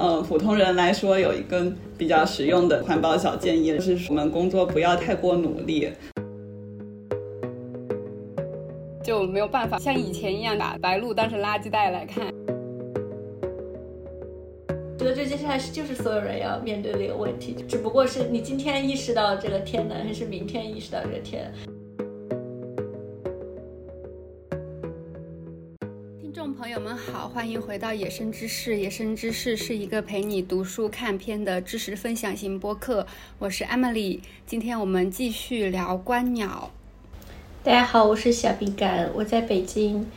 [0.00, 5.90] 呃普通人来说，有一个比较实用的环保小建议，就是我们工作不要太过努力。
[9.04, 12.32] 就没有办法像以前一样把白鹭当成垃圾袋来看。
[14.98, 21.52] 觉得这接下来是就是所有人要面对的一个问题，只不过是你今天意识到这个天冷，还是明天意识到这个天。
[27.20, 28.72] 好，欢迎回到《野生知识》。
[28.78, 33.06] 《野生知识》是一个陪你读书看片的知识分享型播客，
[33.38, 34.20] 我是 Emily。
[34.46, 36.70] 今天我们继续聊观鸟。
[37.62, 40.10] 大家好，我是小饼干，我在北京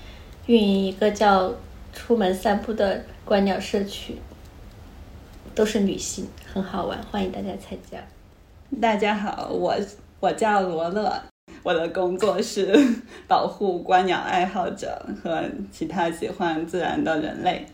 [0.45, 1.53] 运营一个叫
[1.91, 4.15] “出门散步”的观鸟社区，
[5.53, 7.97] 都是女性，很好玩，欢迎大家参加。
[8.81, 9.75] 大家好，我
[10.21, 11.21] 我叫罗乐，
[11.63, 12.77] 我的工作是
[13.27, 17.65] 保护观鸟爱好者和其他喜欢自然的人类，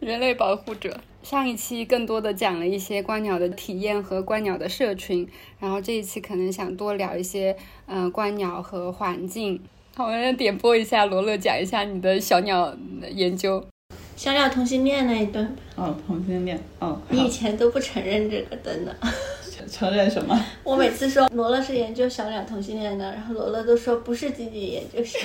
[0.00, 0.98] 人类保护者。
[1.22, 5.28] 上一期更多的讲了一些观鸟的体验和观鸟的社群，
[5.60, 9.60] 然后这一期可能想多聊一些，嗯，观鸟和环境。
[9.94, 12.76] 好，我们点播一下罗乐讲一下你的小鸟
[13.08, 13.64] 研究。
[14.16, 15.54] 小鸟同性恋那一段。
[15.76, 16.60] 哦，同性恋。
[16.80, 18.92] 哦，你以前都不承认这个的呢。
[19.72, 20.38] 承认什么？
[20.62, 25.18] 我每次说罗乐是研究小鸟同性恋的，然后罗乐都说不是仅仅研究生，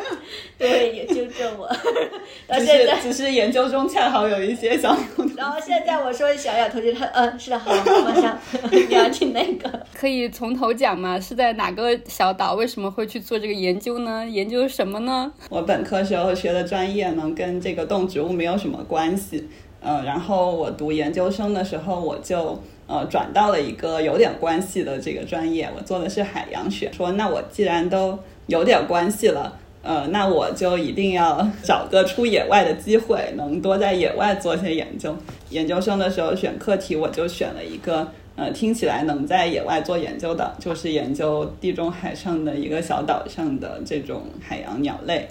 [0.58, 1.66] 对，也纠正我。
[2.46, 5.04] 到现在只是研究中恰好有一些小鸟。
[5.34, 7.72] 然后现在我说小鸟同性恋，嗯，是的，好，
[8.04, 8.38] 马上
[8.70, 9.86] 你要听那个。
[9.94, 11.18] 可以从头讲吗？
[11.18, 12.52] 是在哪个小岛？
[12.52, 14.26] 为什么会去做这个研究呢？
[14.28, 15.32] 研究什么呢？
[15.48, 19.48] 我本科时候学的专业呢，跟这个动植物没有什么关系。
[19.80, 22.62] 嗯，然后我读研究生的时候，我就。
[22.86, 26.90] 呃，转到了一个有点关系的这个专业，我做的是海洋学。
[26.92, 35.16] 说那我既然都有点关系了，呃，那我就一定要找个出野外的机会，能多在野外做些研究。
[35.50, 45.28] 研究生的时候选课题，我就选了一个，呃，听起来能在野外做研究的，就是研究地中海上的一个小岛上的这种海洋鸟类。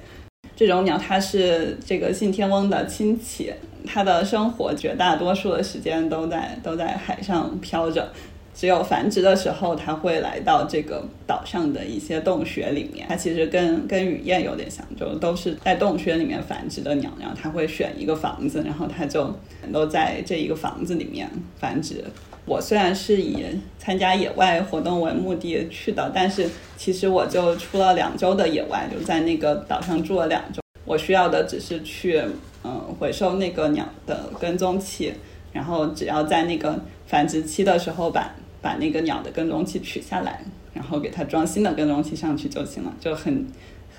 [0.55, 3.51] 这种鸟它是这个信天翁的亲戚，
[3.85, 8.11] 它的生活绝大多数的时间都在都在海上漂着，
[8.53, 13.05] 只有繁殖的时候它会来到这个岛上的一些洞穴里面。
[13.07, 17.11] 它其实跟跟雨燕有点像，就都是在洞穴里面繁殖的鸟。
[17.19, 19.33] 然后它会选一个房子，然后它就
[19.71, 22.03] 都在这一个房子里面繁殖。
[22.45, 23.43] 我虽然是以
[23.79, 26.47] 参加野外活动为目的去的，但是
[26.77, 30.61] 其实我就出了两周的野外，就在那个岛上住了两周。
[30.85, 32.21] 我需要的只是去，
[32.67, 35.13] 嗯，回收那个鸟的跟踪器，
[35.53, 40.43] 然后只要在那个繁殖期的时候把把那个鸟的跟踪器取下来，
[40.73, 43.45] 然后给它装新的跟踪器上去就行了，就很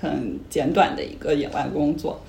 [0.01, 2.19] 很简短的一个野外工作。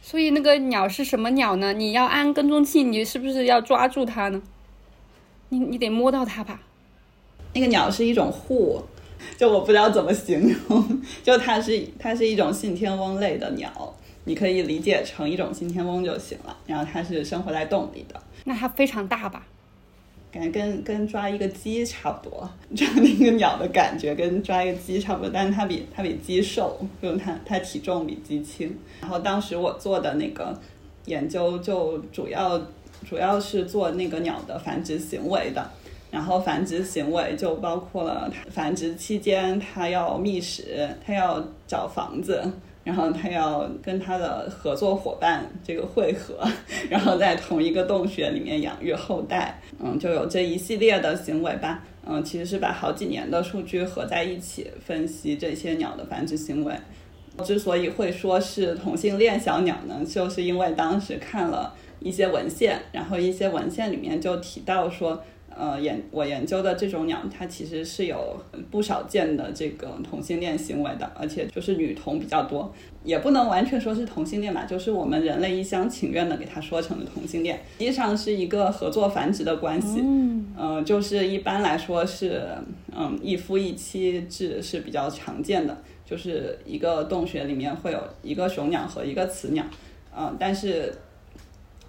[0.00, 1.72] 所以那个鸟是什么鸟呢？
[1.72, 4.40] 你要安跟踪器，你是不是要抓住它呢？
[5.48, 6.60] 你你得摸到它吧，
[7.54, 8.80] 那个鸟是一种户，
[9.36, 13.94] 就我不知道怎么形容，就它是它是一种信天翁类的鸟，
[14.28, 16.56] 你可以理解成一种信天翁就行了。
[16.66, 19.44] 然后它是生活在洞里的，那它非常大吧？
[20.30, 28.76] 感觉跟跟抓一个鸡差不多，抓那个鸟的感觉跟抓一个鸡差不多，但是它比它比鸡瘦，就它它体重比鸡轻。
[29.00, 30.56] 然后当时我做的那个
[31.06, 32.60] 研究就主要。
[33.08, 35.70] 主要是做那个鸟的繁殖行为的，
[36.10, 42.42] 然后繁殖行为就包括了繁殖期间它要觅食，它要找房子，
[42.88, 46.42] 然后他要跟他的合作伙伴这个汇合，
[46.88, 56.74] 然后在同一个洞穴里面养育后代，嗯，就有这一系列的行为吧，嗯，其实是把好几年的数据合在一起分析这些鸟的繁殖行为。
[57.44, 61.74] 之所以会说是同性恋小鸟呢，就是因为当时看了。
[62.00, 65.20] 一些文献，然后一些文献里面就提到说，
[65.58, 82.46] 呃，研我研究的这种鸟，它其实是有不少见的这个同性恋行为的，而且就是女同比较多，也不能完全说是同性恋吧，就是我们人类一厢情愿的给它说成了同性恋，实际上是一个合作繁殖的关系，嗯，就是一般来说是，
[82.96, 89.64] 嗯，一夫一妻制是比较常见的，就是一个洞穴里面会有一个雄鸟和一个雌鸟，
[90.16, 90.94] 嗯，但是。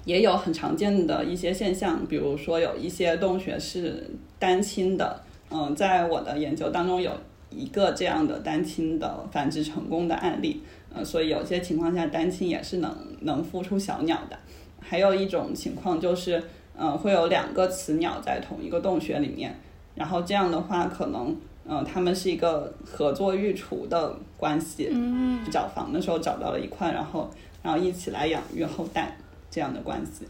[0.06, 7.12] 也有很常见的一些现象，比如说有一些洞穴是单亲的，嗯，在我的研究当中有
[7.50, 10.63] 一个这样的单亲的繁殖成功的案例，
[10.96, 14.38] 嗯，所以有些情况下单亲也是能能孵出小鸟的。
[14.80, 16.42] 还有一种情况就是，
[16.78, 19.54] 嗯，会有两个雌鸟在同一个洞穴里面，
[19.94, 21.36] 然后这样的话可能，
[21.68, 27.30] 嗯，他们是一个合作育雏的关系，嗯，找房的时候找到了一块，然后
[27.62, 29.16] 然后一起来养育后代。
[29.51, 30.25] 这样的关系，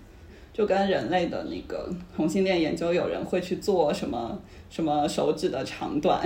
[0.53, 4.39] 就跟人类的那个同性恋研究，有人会去做什么
[4.69, 6.21] 什么手指的长短，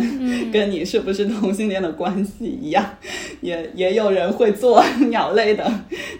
[0.51, 2.97] 跟你是不是同性恋的关系一样，
[3.41, 5.71] 也也有人会做鸟类的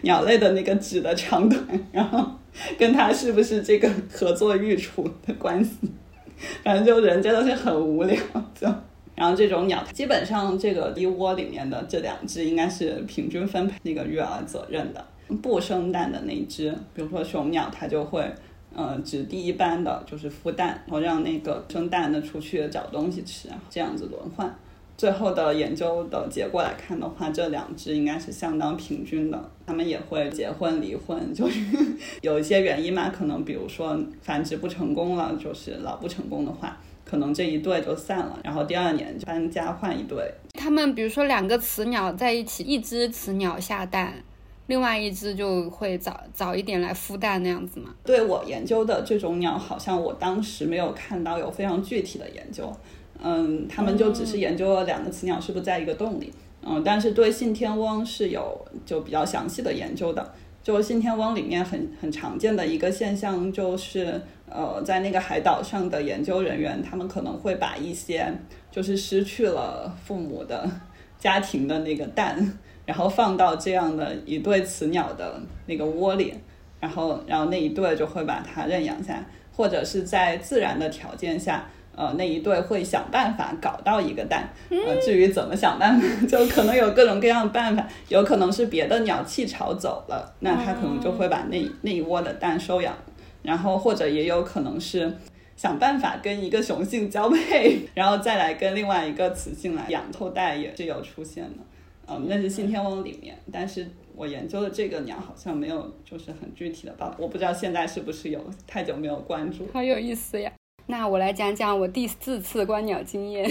[0.02, 1.62] 鸟类的那个指的长短，
[1.92, 2.24] 然后
[2.78, 5.72] 跟它是不是这个合作育雏的关系，
[6.64, 8.18] 反正就人真的是很无聊，
[8.60, 8.68] 就
[9.16, 15.06] 然后这种鸟基本上这个一窝里面的这两只应该是平均分配那个育儿责任的。
[15.38, 18.24] 不生蛋的那只，比如说雄鸟，它就会，
[18.76, 24.54] 呃，只第一班的就是孵蛋，然后让那个生蛋的出去找东西吃，这样子轮换。
[24.96, 29.50] 最后的研究的结果来看的话，这两只应该是相当平均的。
[29.66, 31.60] 它们也会结婚离婚，就是
[32.22, 40.32] 有一些原因嘛，可能比如说繁殖不成功了，就是老不成功的话，可能这一对就散了，然后第二年就搬家换一对。
[40.54, 44.14] 它们比如说两个雌鸟在一起，一只雌鸟下蛋。
[44.68, 47.94] 另外一只就会早早一点来孵蛋那样子嘛？
[48.06, 52.72] 对我研究的这种鸟，好像我当时没有看到有非常具体的研究。
[53.22, 56.32] 嗯，他们就只是研究了两个雌鸟是不是在一个洞里。
[56.62, 60.34] 嗯，但是对信天翁是有就比较详细的研究的。
[60.64, 68.34] 就信天翁里面很很常见的一个现象就是，呃，在那个海岛上的研究人员，他们可能会把一些
[68.72, 70.70] 就是失去了父母的
[71.20, 72.58] 家庭的那个蛋。
[72.86, 76.34] 然后放到这样的一对雌鸟的那个窝里，
[76.80, 79.26] 然后，然后那一对就会把它认养下来，
[79.56, 81.66] 或者是在自然的条件下，
[81.96, 84.50] 呃，那一对会想办法搞到一个蛋。
[84.70, 92.94] 呃，至于怎么想办法， 就可能有各种各样的办法，有可能是别的鸟弃巢走了，那它可能就会把那那一窝的蛋收养，
[93.42, 95.16] 然后或者也有可能是
[95.56, 101.60] 想办法跟一个雄性交配， 然后再来跟另外一个雌性来养后代，也是有出现的。
[102.08, 109.68] 嗯，那是信天翁里面，但是我研究的这个鸟好像没有，就是很具体的吧，我不知道现在是不是有，太久没有关注。
[109.72, 110.52] 好有意思呀！
[110.88, 113.50] 那我来讲讲我第四次观鸟经验。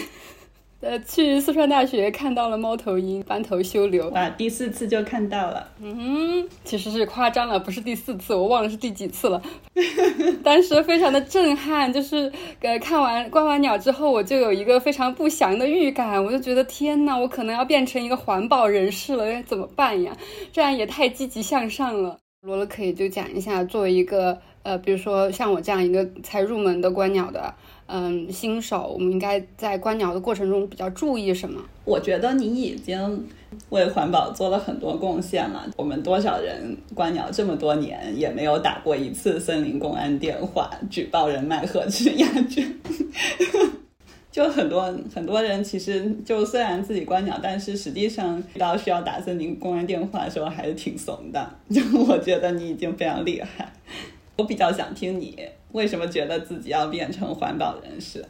[0.83, 5.69] 呃，去四川大学看到了猫头鹰斑头修留，啊，第四次就看到了。
[5.81, 9.41] 嗯，其实是夸张了，不是第四次，我忘了是第几次了。
[10.43, 20.17] 当时非常的震撼，就是呃看完观完鸟之后，我就有一个非常不祥的预感，我就觉得天呐，我可能要变成一个环保人士了，该怎么办呀？
[20.53, 22.19] 这样也太积极向上了。
[22.41, 27.55] 罗罗可以就讲一下，作为一个呃，比如说像我这样一个才入门的观鸟的。
[27.95, 31.61] 嗯，新手我们应该在观鸟的过程中比较注意什么？
[31.85, 33.29] 我觉得你已经
[33.69, 35.71] 为环保做了很多贡献了。
[35.77, 42.81] 我们多少人观鸟这么多年，也没有打过一次森林公安电话举报人卖盒吃鸭菌。
[44.33, 44.85] 就很多
[45.15, 51.55] 很多人其实就虽然自己观鸟，但是实际上遇到需要打森林公安电话的时候还是挺怂的。
[51.69, 53.71] 就我觉得你已经非常厉害。
[54.39, 55.39] 我比较想听你
[55.73, 58.25] 为什么觉得自己要变成环保人士，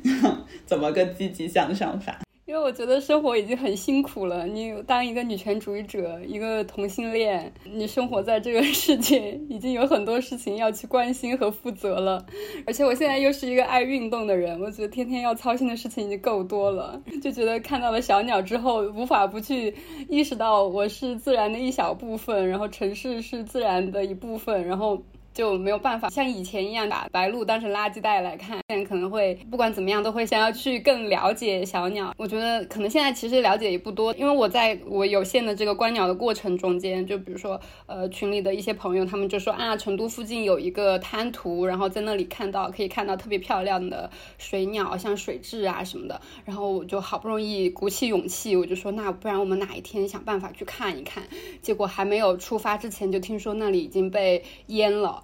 [0.66, 2.20] 怎么个积极向上法？
[2.44, 4.46] 因为我觉得生活已经很辛苦了。
[4.46, 12.26] 你当一个女权主义者，一个同性恋，你生活在这个世界，已经有很多事情要去关心和负责了。
[12.66, 17.00] 而且我现在又是一个爱运动的人，我觉得天天要操心的事情已经够多了。
[17.22, 19.74] 就觉得看到了小鸟之后，无法不去
[20.10, 25.00] 意识到我是自然的一小部分，然后城市是自然的一部分，然后。
[25.34, 32.14] 就没有办法像以前一样把白鹭当成垃圾袋来看，现在可能会不管怎么样都会想要去更了解小鸟。
[32.16, 51.22] 我觉得可能现在其实了解也不多，因为我在我有限的这个观鸟的过程中间，就比如说呃群里的一些朋友，他们就说啊成都附近有一个滩涂，然后在那里看到可以看到特别漂亮的水鸟，像水蛭啊什么的，然后我就好不容易鼓起勇气，我就说那不然我们哪一天想办法去看一看。
[51.62, 55.21] 结果还没有出发之前就听说那里已经被淹了。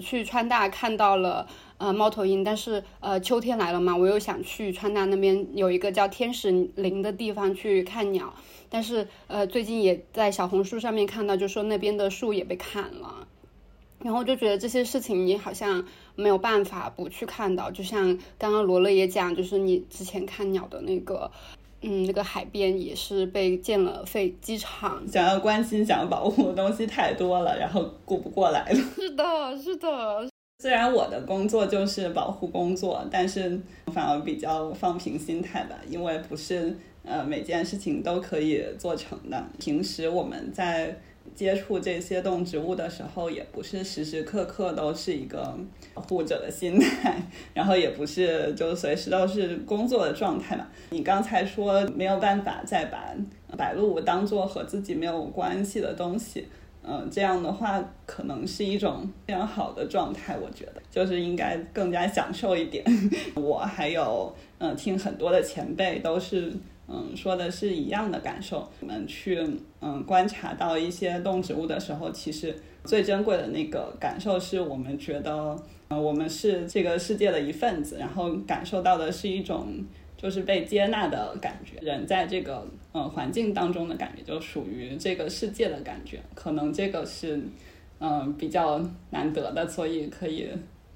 [0.00, 1.46] 去川大看到了
[1.78, 8.34] 呃猫头鹰，但是呃秋天来了嘛，我又想去川大那边有一个叫天使林的地方去看鸟，
[8.68, 13.28] 但是呃最近也在小红书上面看到，就说那边的树也被砍了，
[13.98, 15.84] 然后就觉得这些事情你好像
[16.16, 21.30] 没有办法不去看到，就像刚刚罗乐也讲，就是你之前看鸟的那个。
[21.82, 28.74] 嗯，那个海边也是被建了飞机场，想要关心、想要保护的东西太多了，然后顾不过来了。
[28.96, 30.28] 是的，是的。
[30.62, 33.58] 虽然我的工作就是保护工作，但是
[33.92, 39.42] 反而比较放平心态吧，因为不是呃每件事情都可以做成的。
[39.58, 40.96] 平时我们在。
[41.40, 45.56] 接触这些动植物的时候，也不是时时刻刻都是一个
[45.94, 47.16] 护者的心态，
[47.54, 50.66] 然后也不是就随时都是工作的状态嘛。
[50.90, 53.14] 你刚才说没有办法再把
[53.56, 56.46] 白鹭当做和自己没有关系的东西，
[56.82, 62.84] 嗯，这样的话可能是一种非常好的状态，我觉得就是应该更加享受一点。
[63.34, 66.52] 我还有嗯，听很多的前辈都是
[66.90, 68.68] 嗯说的是一样的感受。
[68.80, 69.38] 我们去
[69.80, 72.54] 嗯观察到一些动植物的时候，其实
[72.84, 75.56] 最珍贵的那个感受是我们觉得
[75.88, 79.84] 嗯我们是这个世界的一份子，然后感受到的是一种。
[80.22, 87.42] 就是被接纳的感觉，人在这个呃环境当中的感觉，就属于这个世界的感觉，可能这个是
[88.00, 88.78] 嗯比较
[89.08, 90.46] 难得的，所以可以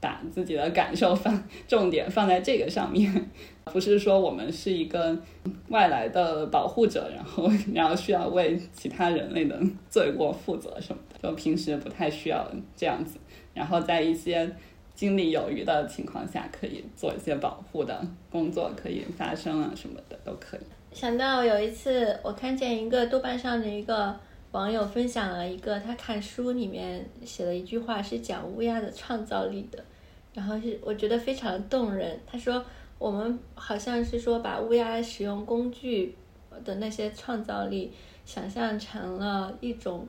[0.04, 3.30] 把自己的感受放重点放在这个上面，
[3.64, 5.16] 不是说我们是一个
[5.68, 9.58] 外来的保护者，然后然后需要为其他人类的
[9.88, 12.46] 罪过负责什么的，就平时不太需要
[12.76, 13.18] 这样子，
[13.54, 14.50] 然后在一些。
[14.94, 20.60] 精力有余的情况下，可以做一些保护的工作，可以发声啊什么的都可以。
[20.92, 24.14] 想到有一次，我看见一个豆瓣上的一个
[24.52, 29.84] 网友分享了一个他看书里面写了一句话，是讲乌鸦的创造力的，
[30.34, 32.20] 然后是我觉得非常动人。
[32.26, 32.62] 他说
[32.98, 36.14] 我们好像是说把乌鸦使用工具
[36.64, 37.92] 的那些创造力
[38.26, 40.06] 想象成了一种。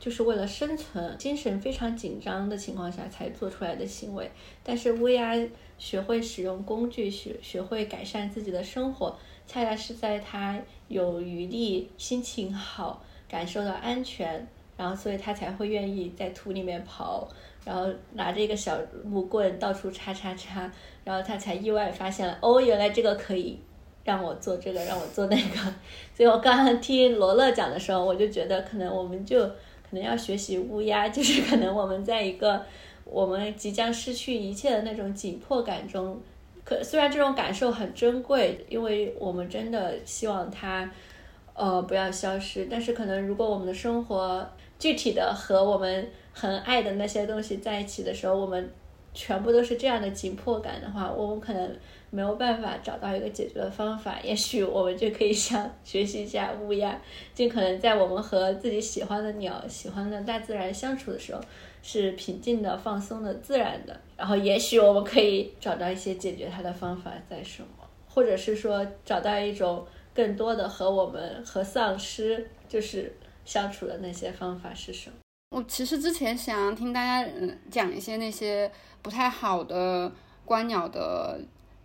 [0.00, 4.30] 就是为了生存，精神非常紧张的情况下才做出来的行为。
[4.62, 5.34] 但是乌鸦
[5.76, 14.46] 学会使用工具，学学会改善自己的生活，恰恰是在它有余力、心情好、感受到安全，
[14.78, 17.22] 然后所以它才会愿意在土里面刨，
[17.66, 20.72] 然后拿着一个小木棍到处插插插，
[21.04, 23.58] 然后它才意外发现了，哦，原来这个可以
[24.04, 25.58] 让我做这个，让我做那个。
[26.14, 29.50] 所以我刚刚听罗乐讲的时候，我就觉得可能我们就。
[29.90, 32.62] 可能要学习乌鸦，就是可能我们在一个
[33.06, 36.20] 我们即将失去一切的那种紧迫感中，
[36.62, 40.90] 可虽然这种感受很珍贵，因为我们真的希望它，
[41.54, 42.68] 呃，不要消失。
[42.70, 44.46] 但是可能如果我们的生活
[44.78, 48.70] 具体的和我们很爱的那些东西在一起的时候，我们
[49.12, 51.76] 全部都是这样的紧迫感的话，我们可能。
[52.10, 56.98] 没有办法找到一个解决的方法，也许我们就可以像学习一下乌鸦，
[57.34, 61.40] 尽可能在我们和自己喜欢的鸟、喜欢的大自然相处的时候，
[61.82, 63.94] 是平静的、放松的、自然的。
[64.16, 73.14] 然后，也许我们可以找到一些解决它的方法在什么，或者是说找到一种更多的和我们和丧尸就是
[73.48, 75.16] 相处的那些方法是什么。
[75.56, 80.12] 我其实之前想听大家嗯讲一些那些不太好的
[80.44, 81.40] 观鸟的。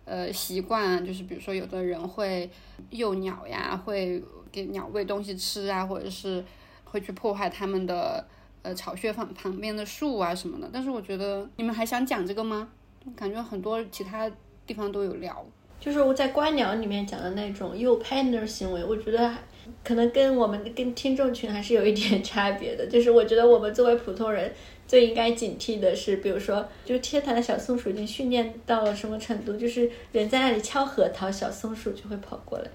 [0.06, 2.50] 呃，习惯就是比如说，有的人会
[2.90, 6.44] 诱鸟呀，会给鸟喂东西吃啊，或者是
[6.84, 8.22] 会去破坏他们的
[8.60, 10.68] 呃巢穴旁旁边的树啊什么的。
[10.70, 12.68] 但是我觉得你们还想讲这个吗？
[13.16, 14.30] 感觉很多其他
[14.66, 15.42] 地方都有聊。
[15.80, 19.34] 就是我在观鸟里面讲的那种诱拍的行为，我觉得
[19.82, 22.86] 可能跟我们跟听众群还是有一点差别的。
[22.86, 24.52] 就是我觉得我们作为普通人。
[24.86, 29.56] 最应该警惕的是，比如说，就天坛的小松鼠已经训练到了什么程度？
[29.56, 32.66] 就是人在那里敲核桃，小松鼠就会跑过来。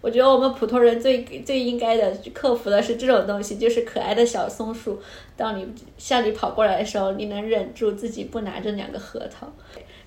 [0.00, 4.98] 我觉得我们普通人最最应该的克服的是这种东西，就是可爱的小松鼠，
[5.36, 5.66] 当你
[5.98, 9.52] 向你跑过来的时候，你能忍住自己不拿着两个核桃。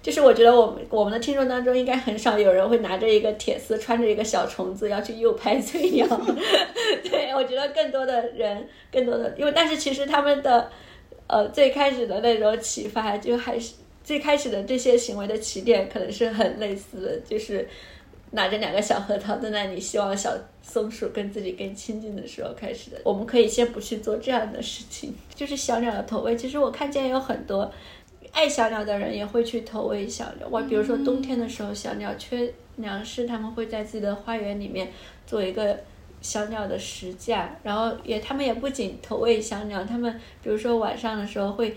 [0.01, 6.05] 就是我觉得我们我们的听众当中，应该很少有人会拿着一个铁丝，穿着一个小虫子要去诱拍催鸟。
[7.10, 10.70] 对我觉得更多的人，更多的，因为但是其实他们的。
[11.27, 17.65] 呃，最开始的那种启发，就还是最开始的这些行为的起点，可能是很类似的，就是
[18.31, 20.29] 拿着两个小核桃在那里，希望小
[20.62, 22.98] 松鼠跟自己更亲近的时候开始的。
[23.05, 26.36] 我们可以先不去做这样的事情， 就是小鸟的投喂。
[26.36, 27.72] 其实我看见有很多
[28.31, 30.47] 爱小鸟的人也会去投喂小鸟。
[30.50, 34.91] 我比如说冬天的时候，小鸟缺粮食，他们会在自己的花园里面
[35.25, 35.77] 做一个。
[36.23, 41.75] 小鸟的食架，然后也他们也不仅投喂小鸟，他们比如说晚上的时候会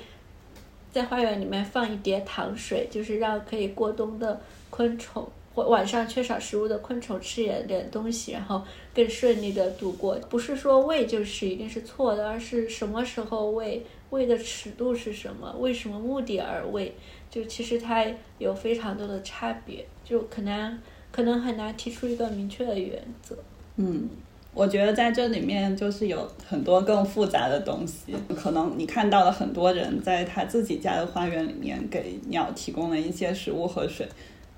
[0.92, 8.62] 在花园里面放一碟糖水，就是让可以过冬的昆虫或晚上缺少食物的昆虫吃一点东西，然后
[8.94, 10.14] 更顺利的度过。
[10.28, 16.94] 不是说喂就是一定是错的，而是什么时候喂，喂的尺度是什么，为什么目的而喂，
[17.30, 18.04] 就其实它
[18.38, 20.78] 有非常多的差别，就可能
[21.10, 23.36] 可能很难提出一个明确的原则。
[23.76, 24.08] 嗯。
[24.56, 34.08] 我觉得在这里面就是有很多更复杂的东西，可能你看到了很多人在他自己家的花园里面给鸟提供了一些食物和水，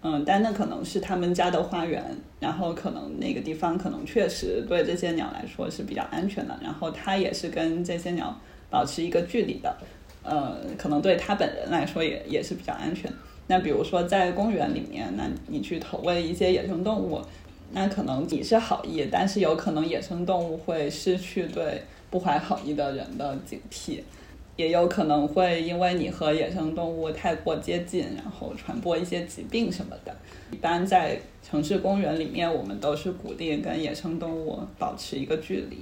[0.03, 2.05] 嗯，但那可能是他们家的花园，
[2.38, 8.38] 然后可能那个地方可能确实对这些鸟来说是比较安全的，然后它也是跟这些鸟
[8.71, 9.77] 保持一个距离的，
[10.23, 13.13] 呃，可能对他本人来说也也是比较安全。
[13.47, 17.21] 那比如说在公园里面，那你去投喂一些野生动物。
[17.73, 24.01] 那可能你是好意，但是有可能野生动物会失去对不怀好意的人的警惕。
[24.55, 30.15] 也有可能会因为你和野生动物太过接近，然后传播一些疾病什么的。
[30.53, 35.79] 一般在城市公园里面，我们都是鼓励跟野生动物保持一个距离，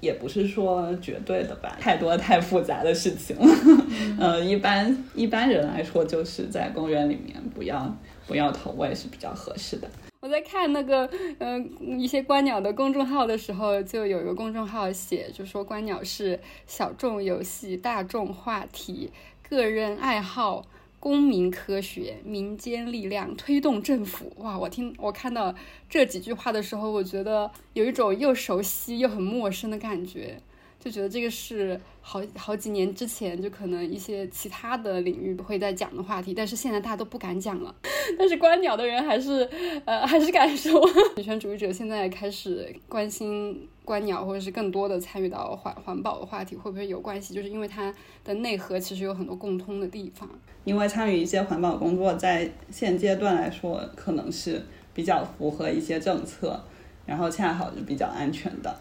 [0.00, 3.36] 也不是说绝对的吧，太多太复杂的事情。
[4.18, 7.94] 呃，一般一般人来说，就是在公园里面不要
[8.26, 9.88] 不要投喂是比较合适的。
[10.20, 19.12] 我在看那个嗯一些观鸟的公众号的时候，就有一个公众号写，就说观鸟是小众游戏、大众话题、
[19.48, 20.64] 个人爱好、
[21.00, 24.32] 公民科学、民间力量推动政府。
[24.38, 25.54] 哇，我听我看到
[25.88, 30.40] 这几句话的时候，我觉得有一种又熟悉又很陌生的感觉。
[30.88, 37.74] 就觉得这个是好好几年之前就可能一些其他的领域会在讲的话题，但是现在大家都不敢讲了。
[38.18, 39.46] 但是观鸟的人还是
[39.84, 40.80] 呃还是敢说。
[41.18, 47.34] 女权主义者现在开始关心观鸟，或者是更多的参与到环环保的话题，会不会有关系？
[47.34, 50.26] 就是因为它的内核其实有很多共通的地方。
[50.64, 54.64] 因为参与一些环保工作，在现阶段来说，可能是
[54.94, 56.58] 比较符合一些政策，
[57.04, 58.74] 然后恰好是比较安全的。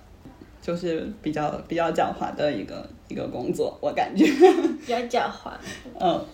[0.67, 5.53] 就是比较比较狡猾的一个一个工作，我感觉比较狡猾。
[5.97, 6.25] 嗯，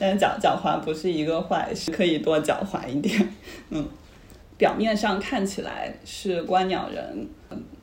[0.00, 3.32] 但狡狡猾不是一个坏事，可以多狡猾一点。
[3.70, 3.86] 嗯，
[4.58, 7.28] 表面上看起来是观鸟人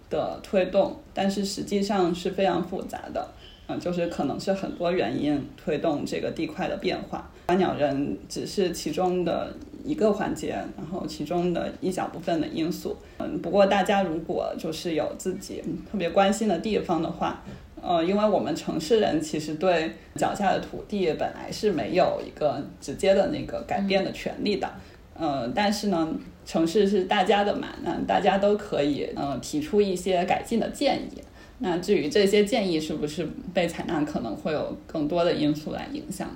[0.09, 3.25] 的推动，但是实际上是非常复杂的。
[3.69, 9.55] 嗯，就是可能是很多原因推动这个地块的变化，观鸟人只是其中的。
[9.83, 15.61] 一个环节，然后其中的一小部分的因素，嗯，不过大家如果就是有自己
[15.91, 17.43] 特别关心的地方的话，
[17.81, 24.71] 呃，因为我们城市人其实对脚下的土地本来是没有一个直接的那个改变的权利的，
[25.15, 26.07] 呃，但是呢，
[26.45, 31.21] 城市是大家的嘛，那大家都可以呃提出一些改进的建议，
[31.59, 36.29] 那至于这些建议是不是被采纳，可能会有更多的因素来影响，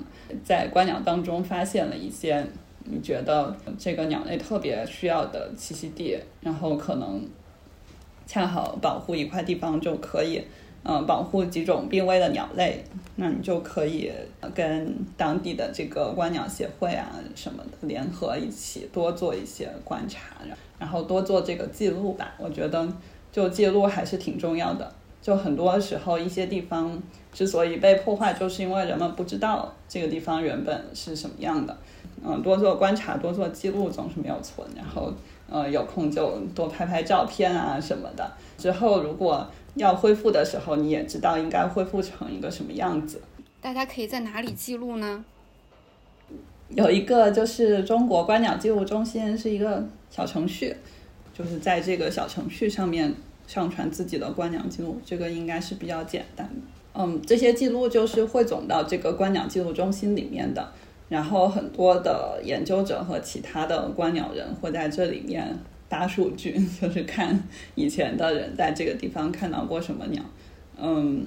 [0.43, 2.45] 在观鸟当中发现了一些。
[2.89, 7.21] 你觉得这个鸟类特别需要的栖息地，然后可能
[8.25, 10.41] 恰好保护一块地方就可以，
[10.83, 12.83] 嗯，保护几种濒危的鸟类，
[13.15, 14.11] 那你就可以
[14.53, 20.37] 跟当地的这个观鸟协会啊什么的联合一起多做一些观察，
[20.79, 22.33] 然后多做这个记录吧。
[22.37, 22.87] 我觉得
[23.31, 24.91] 就记录还是挺重要的。
[25.21, 26.97] 就很多时候一些地方
[27.33, 31.75] 之所以被破坏，就是因为人们不知道这个地方原本是什么样的。
[32.25, 34.67] 嗯，多做观察，多做记录总是没有错。
[34.75, 35.13] 然后，
[35.49, 38.29] 呃，有空就多拍拍照片啊什么的。
[38.57, 43.21] 之后如果要恢复的时候，你也知道应该恢复成一个什么样子。
[43.61, 45.23] 大家可以在哪里记录呢？
[46.69, 50.75] 有一个就是中国观鸟记录中心是一个小程序，
[51.33, 53.13] 就是在这个小程序上面
[53.47, 56.55] 上传自己的观鸟记录，这个应该是比较简单的。
[56.99, 60.71] 嗯，这些记录就是汇总到这个观鸟记录中心里面的。
[61.09, 67.41] 然后很多的研究者和其他的观鸟人会在这里面搭数据，就是看
[67.75, 70.21] 以前的人在这个地方看到过什么鸟。
[70.77, 71.25] 嗯，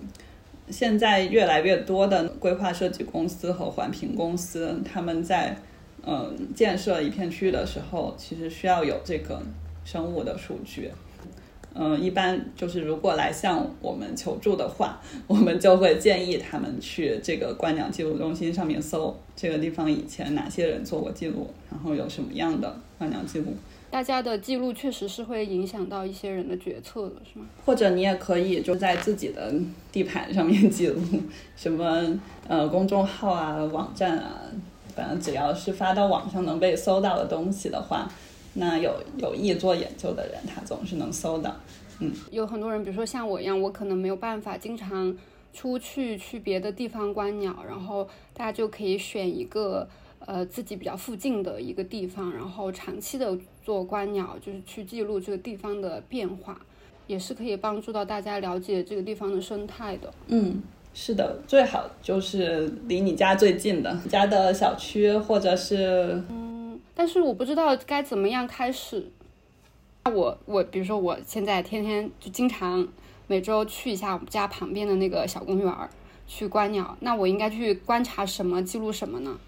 [0.69, 5.57] 现在越来越多的规划设计公司和环评公司，他们在
[6.03, 9.41] 嗯建设一片区域的时候，其实需要有这个
[9.85, 10.91] 生物的数据。
[11.75, 23.55] 嗯，一般就是如果来向我们求助的话，我们就会建议他们去这个观鸟记录中心上面搜这个地方以前哪些人做过记录，然后有什么样的观鸟记录。
[23.89, 27.47] 大家的记录确实是会影响到一些人的决策的，是吗？
[27.65, 29.53] 或者你也可以就在自己的
[29.93, 31.01] 地盘上面记录，
[31.57, 32.05] 什么
[32.49, 34.43] 呃公众号啊、网站啊，
[34.95, 38.11] 反正只要是发到网上能被搜到的东西的话。
[38.55, 41.55] 那有有意做研究的人，他总是能搜的。
[42.01, 45.17] 嗯，有很多人，比如说像我一样，我可能没有办法经常
[45.53, 49.89] 出去去别的地方观鸟，然后大家就可以选一个
[50.27, 56.61] 呃自己比较附近的一个地方，然后长期的做观鸟，就是去记录这个地方的变化，
[57.07, 60.13] 也是可以帮助到大家了解这个地方的生态的。
[60.29, 60.63] 嗯，
[60.95, 66.81] 是的，最好就是离你家最近的家的小区，或者是嗯。
[66.95, 69.11] 但是我不知道该怎么样开始。
[70.05, 72.89] 那我我比如说我现在天天就经常
[73.27, 75.73] 每周去一下我们家旁边的那个小公园
[76.27, 79.39] 去观鸟，那我应该去观察什么，记录什么呢？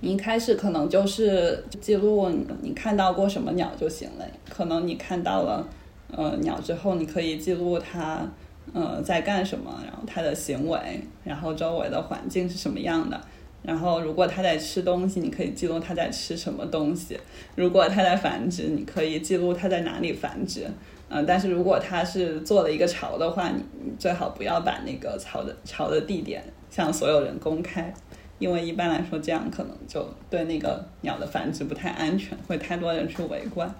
[0.00, 2.28] 你一开始可能就是记录
[2.60, 4.26] 你看到过什么鸟就行了。
[4.50, 5.68] 可能你看到了
[6.10, 8.26] 呃鸟之后，你可以记录它
[8.72, 13.20] 呃在干什么，然后它的行为，然后周围的环境是什么样的。
[13.62, 17.16] 然后，如果它在吃东西，你可以记录它在吃什么东西；
[17.54, 20.66] 如果它在繁殖，你可以记录它在哪里繁殖。
[21.08, 27.92] 嗯，但是如果它是做了一个巢的话，你你最好不要把那个巢的巢的地点向所有人公开，
[28.38, 33.72] 因为一般来说这样可能就对那个鸟的繁殖不太安全，会太多人去围观。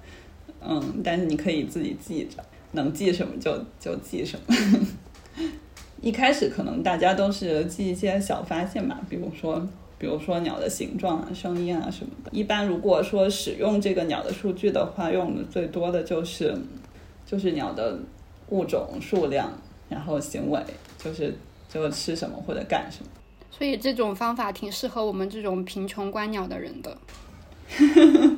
[0.60, 2.36] 嗯，但是你可以自己记着，
[2.72, 4.54] 能记什么就就记什么。
[6.02, 9.66] 一开始可能大家都是记一些小发现吧，比如说，
[9.98, 12.30] 比如说鸟的形状啊、声音啊什么的。
[12.32, 16.58] 一般如果说使用这个鸟的数据的话，用的最多的就是
[17.24, 17.96] 就是鸟的
[18.48, 19.52] 物种数量，
[19.88, 20.60] 然后行为，
[20.98, 21.32] 就是
[21.72, 23.06] 就吃什么或者干什么。
[23.48, 26.98] 所以这种方法挺适合我们这种贫穷观鸟的人的，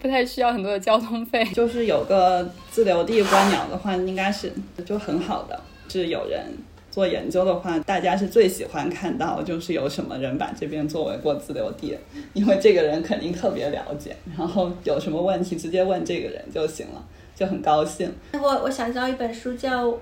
[0.00, 1.44] 不太需要很多的交通费。
[1.52, 4.50] 就是有个自留地观鸟的话，应该是
[4.86, 5.60] 就很好的。
[6.00, 6.46] 是有人
[6.90, 11.98] 做研究的话，大家是最喜欢看到，就是有什么人把这边作为过自留地，
[12.32, 18.10] 因为这个人肯定特别了解，然后有什么问题直接问这个人就行了，就很高兴。
[18.32, 19.88] 我我想知道一本书叫《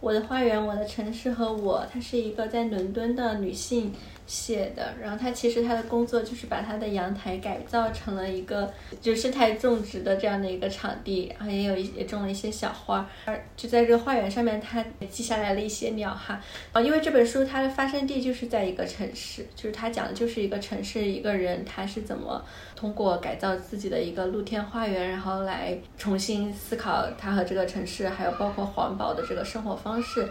[0.00, 3.92] 我的花园，我的城市和我》，它是一个在伦敦的女性。
[4.26, 16.40] 写的，然后他其实他的工作就是把他的阳台改造成了一个就生态种植的这样的一个场地，然后也有一也种了一些小花，而就在这个花园上面，他记下来了一些鸟哈
[16.72, 22.42] 啊，因为这本书它的发生地就是在一个城市，就是他讲的就是一个城市一个人他是怎么
[22.74, 30.26] 通过改造自己的一个露天花园，然后来重新思考他和这个城市，还有包括环保的这个生活方式。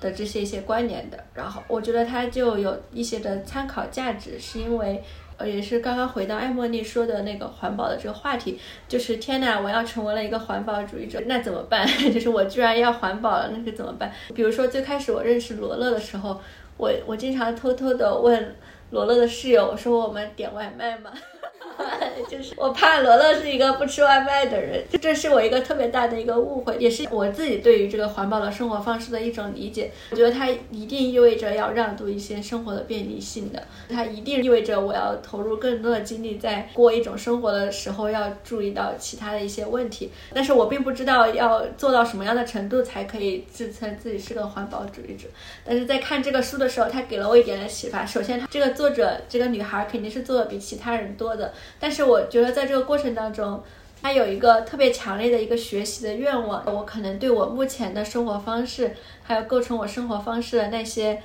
[0.00, 5.02] 的这些一些关联的，然后我觉得它就有一些的参考价值，是因为
[5.36, 11.86] 呃也是刚刚回到艾莫莉说的那个环保的这个话题，就是天呐，我要成为了一个环保主义者，那怎么办？
[12.12, 14.12] 就是我居然要环保了，那可怎么办？
[14.34, 16.40] 比如说最开始我认识罗乐的时候，
[16.76, 18.54] 我我经常偷偷的问
[18.90, 21.12] 罗乐的室友，我说我们点外卖吗？
[22.28, 29.90] 就是我怕罗乐是一个不吃外卖的人，这是我一个特别大的一个误会，也是我自己对于这个环保的生活方式的一种理解。
[30.10, 40.10] 我觉得它一定意味着要让渡一些生活的便利性的，它一定意味着我要投入更多的精力在过一种生活的时候要注意到其他的一些问题。
[40.34, 45.28] 但是我并不知道要做到什么样的程度才可以自称自己是个环保主义者。
[45.64, 48.04] 但是在看这个书的时候，他给了我一点点启发。
[48.04, 51.47] 首先，他这个作者这个女孩肯定是做的比其他人多的。
[51.78, 53.62] 但是我觉得在这个过程当中，
[54.00, 56.64] 他有一个特别强烈的一个学习的愿望。
[56.72, 61.20] 我可能对我目前的生活方式，还有构成我生活方式的那些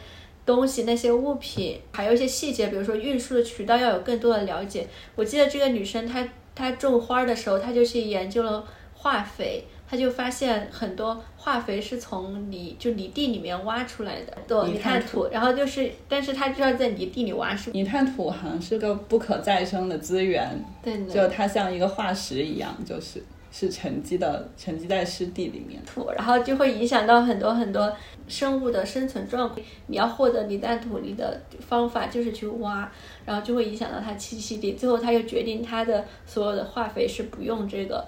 [0.45, 4.87] 东西、那些物品，还有一些细节，比如说运输的渠道，要有更多的了解。
[5.15, 9.65] 我记得这个女生她她种花的时候，她就去研究了化肥。
[9.93, 15.27] 他就发现很多化肥是从泥就泥地里面挖出来的，对，泥炭土。
[15.31, 20.49] 然后就是，但是他就要在泥地里挖，是泥炭土好像是个不可再生的资源，
[20.81, 27.95] 对，就它像一个化石一样，就是是沉积的，沉积在湿地里面土，然后就会影响到很多很多
[28.27, 29.61] 生物的生存状况。
[29.85, 32.91] 你要获得泥炭土里的方法就是去挖，
[33.25, 34.73] 然后就会影响到它栖息地。
[34.73, 38.03] 最后他又决定他的所有的化肥是不用这个。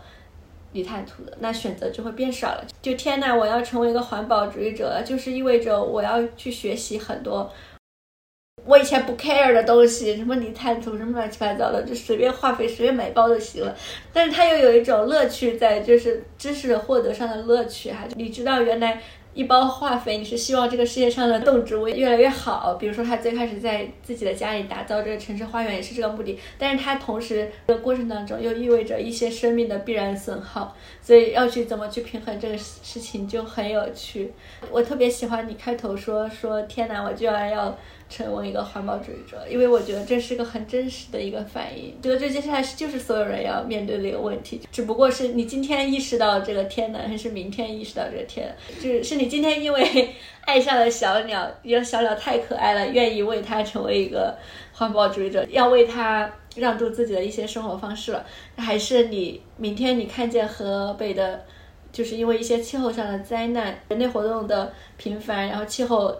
[0.75, 2.63] 泥炭土的那选择就会变少了。
[2.81, 7.49] 就天呐，我要成为一个环保主义者，就是意味着我要去学习很多
[8.65, 13.73] 我以前不 care 的东西，什么泥炭土，什么乱七八糟的，就随便化肥随便买包就行了。
[14.11, 18.05] 但是它又有一种乐趣在，就是知识获得上的乐趣哈。
[18.15, 19.01] 你知道原来。
[19.35, 22.75] 一包化肥，你是希望这个世界上的动植物越来越好。
[22.75, 26.39] 比如说，他最开始在自己的家里打造这个城市花园，也是这个目的。
[26.57, 34.31] 但是，他同时的过程当中又意味着一些生命的必然损耗，所以要去怎么去平衡这个事情就很有趣。
[34.71, 37.77] 我特别喜欢你开头说说，天哪，我居然要。
[38.07, 41.99] 成为一个环保主义者，因为我觉得这是个很真实的一个反应。
[42.01, 48.55] 觉得这接下来是就是所有人要面对的一个问题，只不过是你今天意识到这个天呢，还是明天意识到这个天？
[48.79, 50.09] 就是是你今天因为
[50.41, 54.37] 爱上了小鸟，因为小鸟太可爱了，愿意为它成为一个
[54.71, 58.23] 环保主义者，要为它让渡自己的一些生活方式了，
[58.55, 61.43] 还是你明天你看见河北的，
[61.91, 66.15] 就是因为一些气候上的灾难，人类活动的频繁，然后气候。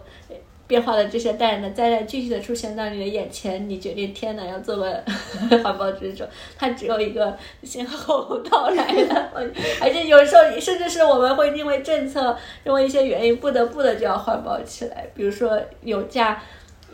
[0.66, 5.02] 变化的这些带来的灾难具体的出现在你的眼前，你决定天哪要做个
[5.62, 9.30] 环保主义者，它只有一个先后到来的，
[9.80, 16.42] 而且有时候甚至是我们会因为政策，因为一些原因不得不的就要环保起来，比如说油价。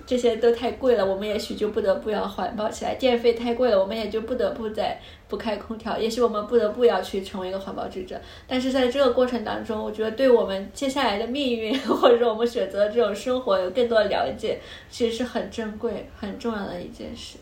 [0.05, 2.95] 这些都太贵了，我们也许就不得不要环保起来。
[2.97, 5.97] 电费太贵了，我们也就不得不在不开空调。
[5.97, 8.21] 也许我们不得不要去成为一个环保主义者。
[8.47, 14.59] 但是在这个过程当中，我觉得对我们接下来的命运，或者说我们选择这种生活有更多的了解，
[14.91, 17.39] 其实是很珍贵、 很重要的一件事。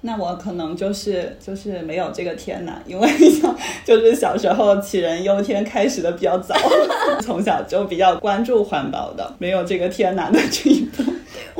[0.00, 3.08] 那我可能就是就是没有这个天呐，因为
[3.84, 6.54] 就是小时候杞人忧天开始的比较早，
[7.20, 11.02] 从小就比较关注环保的，没有这个天呐的这一步。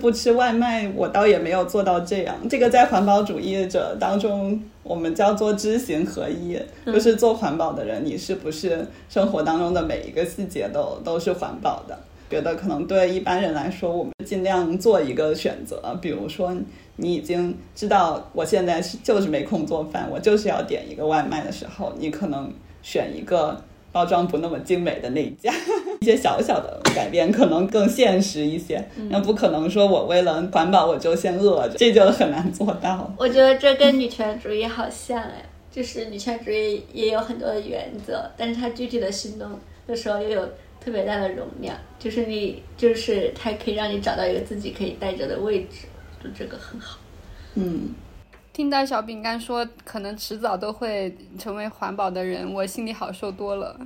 [0.00, 2.34] 不吃外卖，我倒也没有做到这样。
[2.48, 11.98] 这个在环保主义者当中，我们叫做知行合一，就是做环保的人，你是不是生活当中的每一个细节都都是环保的？
[12.30, 16.54] 觉得可能对一般人来说，我们尽量做一个选择，比如说。
[17.00, 25.52] 你已经知道我现在是就是没空做饭，我就是要点一个外卖的时候，你可能选一个包装不那么精美的那一家，
[26.00, 28.82] 一些小小的改变可能更现实一些。
[29.08, 33.12] 那不可能说我为了环保我就先饿着，这就很难做到。
[33.18, 39.48] 我觉得这跟女权主义好像哎，就是女权主义也有很多的原则，但是它具体的行动
[39.86, 40.48] 的时候又有
[40.80, 45.86] 特别大的容量，就是你就是它可以让你找到一个自己可以带着的位置。
[46.22, 46.98] 就这个很好，
[47.54, 47.94] 嗯，
[48.58, 53.78] 听到小饼干说可能迟早都会成为环保的人，我心里好受多了。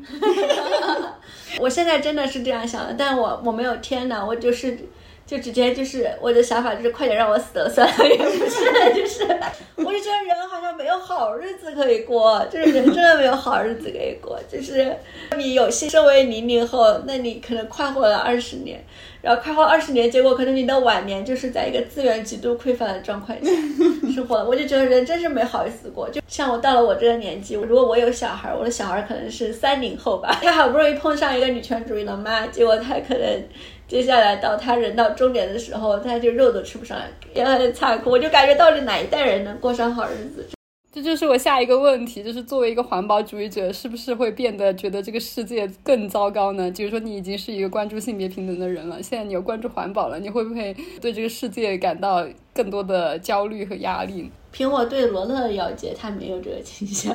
[1.60, 4.78] 我现在真的是这样想的，但我我没有天呐，我就是。
[5.24, 9.24] 就直接就是我的想法，就是快点让我死了算了，也不是，就是
[9.76, 14.94] 我就觉得人好像没有好日子可以过，就是人真的没有好日子可以过，就是
[15.36, 18.84] 你有幸身为零零后，那你可能快活了二十年，
[19.22, 23.50] 然后快活二十年，结果可能你的晚年就是在一个资源极度匮乏的状况下
[24.14, 26.08] 生活，我就觉得人真是没好意思过。
[26.10, 33.42] 就像我到了我这个年纪，如果我有小孩，我的小孩可能是三零后吧，他好不容易碰上一个女权主义的妈，结果他可能。
[33.92, 38.08] 接下来到他人到中年的时候，他就肉都吃不上来，也很残酷。
[38.08, 40.48] 我就感觉到底哪一代人能过上好日子？
[40.90, 46.70] 这就是我下一个问题，就是作为一个环保主义者，是不是会变得觉得这个世界更糟糕呢？
[46.70, 54.30] 就是说，你已经是一个关注性别平等的人了，现在你又关注环保了，你会不会对这个世界感到更多的焦虑和压力？
[54.52, 57.14] 凭我对罗乐的了解，他没有这个倾向。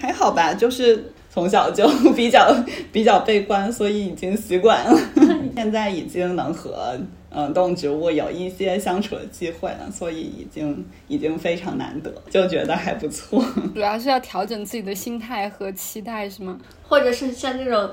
[0.00, 1.04] 还好吧，就是
[1.36, 2.50] 从小就比较
[2.90, 4.98] 比较悲观，所以已经习惯了。
[5.54, 13.44] 现在已经能和嗯动植物有一些相处的机会了，所以已经已经非常难得，就觉得还不错。
[13.74, 16.58] 主要是要调整自己的心态和期待，是吗？
[16.88, 17.90] 或者是像这种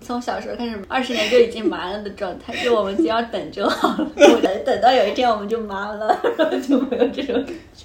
[0.00, 4.10] 从小时候开始二十年就已经麻了的状态，就我们只要等就好了。
[4.16, 7.84] 等等到有一天我们就麻了，然后就没有这种感觉。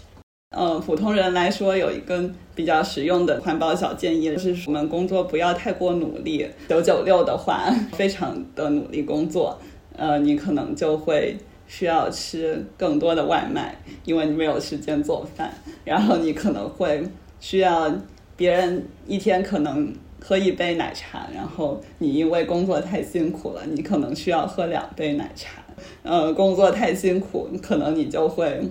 [0.56, 2.24] 呃，普通人来说有一个
[2.56, 6.48] 比较实用的环保小建议，就是我们工作不要太过努力。
[6.70, 9.60] 九九六的话，非常的努力工作，
[9.98, 11.36] 呃，你可能就会
[11.68, 15.54] 需要吃更多的外卖，因为你没有时间做饭。
[15.84, 17.04] 然后你可能会
[17.42, 17.94] 需要
[18.38, 25.62] 别人一天可能喝一杯奶茶，然后你因为工作太辛苦了，你可能需要喝两杯奶茶。
[26.04, 28.62] 呃，工作太辛苦，可能你就会。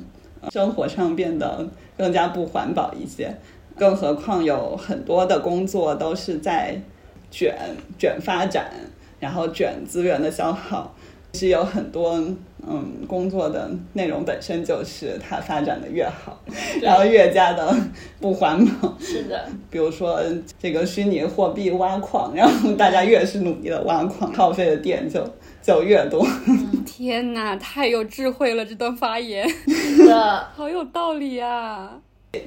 [0.50, 3.34] 生活上变得更加不环保一些，
[3.76, 6.80] 更何况有很多的工作都是在
[7.30, 7.54] 卷
[7.98, 8.70] 卷发展，
[9.20, 10.94] 然后卷资源的消耗，
[11.34, 12.14] 是有很多
[12.66, 16.40] 嗯工作的内容本身就是它发展的越好，
[16.80, 17.74] 然后越加的
[18.20, 18.96] 不环保。
[19.00, 20.20] 是的，比如说
[20.58, 25.24] 这个虚拟货币挖矿，然后大家越是努力的挖矿，耗费的电就。
[25.64, 26.26] 就越多。
[26.84, 28.64] 天哪，太有智慧了！
[28.64, 31.98] 这段发言，是的， 好有道理啊。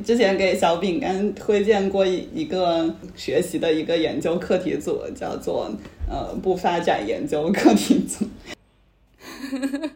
[0.06, 5.72] 之前给小饼干推荐过一一个学习的一个研究课题组，叫做
[6.08, 8.26] 呃不发展研究课题组。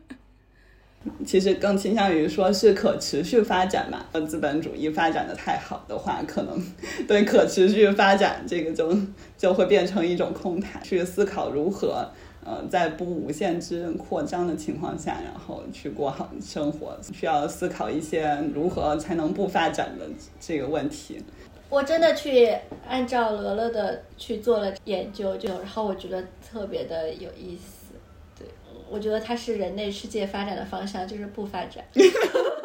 [1.26, 4.06] 其实更倾向于说是可持续发展嘛。
[4.26, 6.62] 资本主义发展的太好的话，可能
[7.08, 8.98] 对可持续发展这个就
[9.38, 12.10] 就会变成一种空谈，去思考如何。
[12.44, 20.06] 呃，在不无限制扩张的情况下，然后去过好生活，需要思考一些如何才能不发展的
[20.40, 21.24] 这个问题。
[21.70, 22.54] 我真的去
[22.88, 27.94] 按照乐乐的去做了研究，就然后我觉得特别的有意思。
[28.38, 28.48] 对，
[28.90, 31.84] 我觉得它是人类世界发展的方向，就是不发展。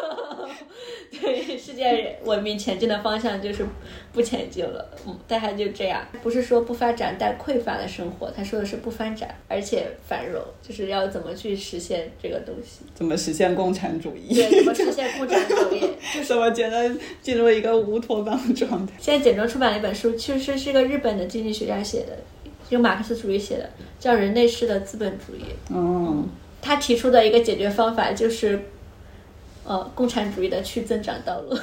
[1.20, 3.64] 对世界文明前进的方向就是
[4.12, 6.04] 不前进了，嗯，大概就这样。
[6.22, 12.80] 不是说不发展但匮乏的生活，他说的是不发展而且繁荣，就是要怎么去实现这个东西？
[12.94, 14.34] 怎么实现共产主义？
[14.34, 15.80] 对，怎么实现共产主义？
[16.14, 18.92] 就是我觉得进入一个乌托邦的状态。
[18.98, 22.18] 现在简中出版了一本书，其实是一个日本的经济学家写的，
[22.70, 25.42] 用马克思主义写的，叫《人类式的资本主义》。
[25.70, 26.28] 嗯，
[26.60, 28.60] 他提出的一个解决方法就是。
[29.66, 31.56] 呃，共产主义的去增长道路。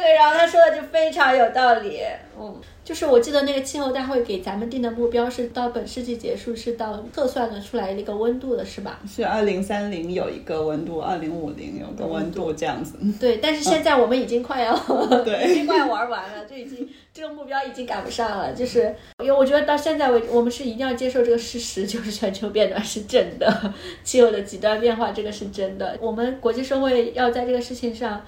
[0.00, 2.02] 对，然后他说的就非常有道理。
[2.40, 9.00] 嗯，就是我记得那个气候大会给咱们定的目标是到本世纪结束是到测算的出来一个温度的是吧？
[9.08, 12.96] 是二零三零有一个温度，二零五零有个温度这样子。
[13.18, 14.72] 对，但是现在我们已经快要，
[15.24, 18.52] 对已经快玩完了，就已经这个目标已经赶不上了。
[18.52, 25.98] 就是因为我觉得到现在为止，我们是一定要接受这个事实，就是全球变暖是真的，气候的极端变化这个是真的。
[26.00, 28.24] 我们国际社会要在这个事情上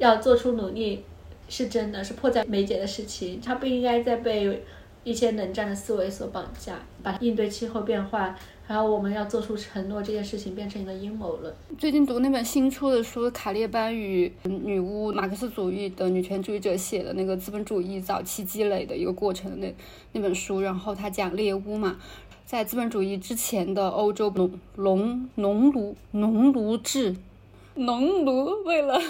[0.00, 1.04] 要做出努力，
[1.46, 4.62] 是真的是迫在眉睫的事情，它不应该再被
[5.04, 8.34] 一些冷战的思维所绑架，把应对气候变化，
[8.66, 11.54] 还有我们要做出承诺这件事情变成一个阴谋论。
[11.76, 19.74] 最近读那本新出的书，卡列班与女巫马克思主义的女权主义者写的那个资本主义早期积累的一个过程的那
[20.12, 21.98] 那本书，然后他讲猎巫嘛，
[22.46, 27.16] 在资本主义之前的欧洲农农农奴农奴制。
[27.80, 29.00] 农奴为了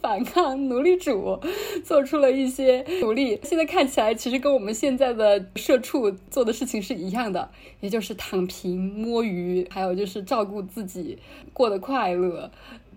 [0.00, 1.38] 反抗奴隶主，
[1.84, 3.38] 做出了一些努力。
[3.42, 11.18] 现在看起来，其实跟我们现在的社畜做的事情是一样的，也就是躺平、摸鱼，还有就是照顾自己，
[11.52, 12.50] 过得快乐，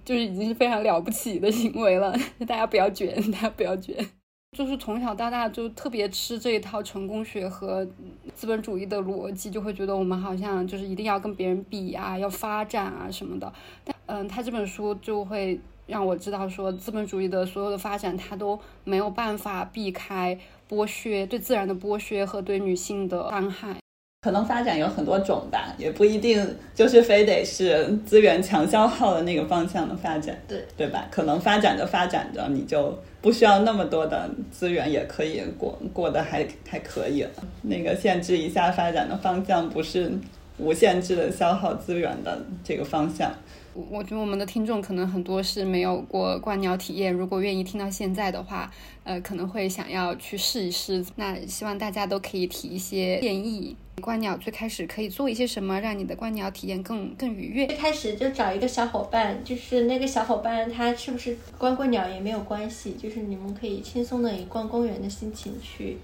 [0.05, 2.15] 就是已经是非常了不起的行为了。
[2.47, 3.95] 大家不要卷，大家不要卷。
[4.53, 7.85] 就是从小到大就特别吃这一套成功学和
[8.35, 13.51] 资本主义的逻辑，就会觉得我们好像就是一定要跟别人比啊，要发展啊什么的。
[13.83, 20.37] 但嗯，他这本书就会让我知道说，资本主义的所有的发展，它都没有办法避开
[20.69, 23.82] 剥削、对自然的剥削和对女性的伤害。
[24.23, 31.05] 可能发展有很多种吧，也不一定就是非得是资源强消耗的那个方向的发展，对对吧？
[31.11, 37.31] 可能发展着发展着，你就不需要那么多的资源，也可以过过得还还可以了。
[37.63, 40.09] 那个限制一下发展的方向，不是
[40.57, 43.29] 无限制的消耗资源的这个方向。
[43.73, 48.71] 我我觉得我们的听众可能很多是没有过观鸟体验，如果愿意听到现在的话，
[49.03, 51.03] 呃，可能会想要去试一试。
[51.17, 53.75] 那希望大家都可以提一些建议。
[54.01, 57.67] 观鸟最开始可以做一些什么，让你的观鸟体验更更愉悦？
[57.67, 65.97] 最开始就找一个小伙伴，就是那个小伙伴他是不是观过鸟也没有关系，就是你们可以轻松的以逛公园的心情去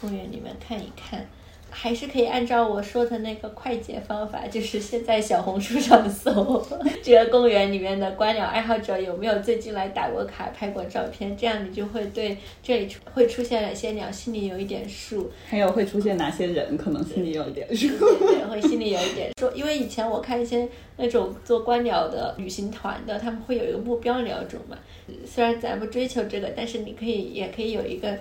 [0.00, 1.26] 公园里面看一看。
[1.70, 6.66] 还是可以按照我说的那个快捷方法，就是先在小红书上搜
[7.02, 17.88] 这个公园里面的观鸟爱好者有没有最近来打过卡、拍过照片，这样你就会对这里会出现哪些鸟心里有一点数，还有会出现哪些人，可能心里有一点数。
[17.98, 19.50] 对， 会心里有一点数。
[19.54, 24.78] 因为以前我看一些那种做观鸟的旅行团的，他们会有一个目标鸟种嘛。
[25.26, 28.16] 虽然咱不追求这个，但是你可以也可以有一个。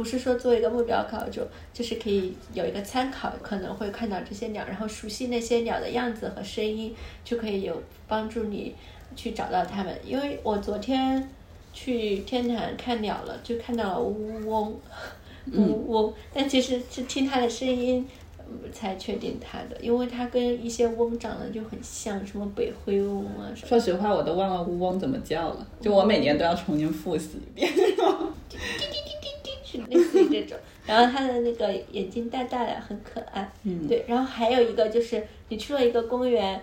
[0.00, 8.74] 不是说做一个目标考就就是可以有一个参考，可能会看到这些鸟，然后熟悉那些鸟的样子和声音，就可以有帮助你
[9.14, 9.94] 去找到它们。
[10.02, 11.28] 因为我昨天
[11.74, 14.74] 去天坛看鸟了，就看到了乌翁，
[15.52, 18.08] 乌翁，但其实是听它的声音
[18.72, 23.52] 才确定它的，因为它跟一些翁长得就很像，什么北灰翁啊。
[23.54, 27.70] 说实话，我都忘了乌翁怎么叫了，就我每年都要重新复习一遍。
[29.78, 33.50] 类似于这种，然后它的那个眼睛大大的，很可爱。
[33.64, 36.62] 嗯，对，然后还有一个就是你去了一个公园，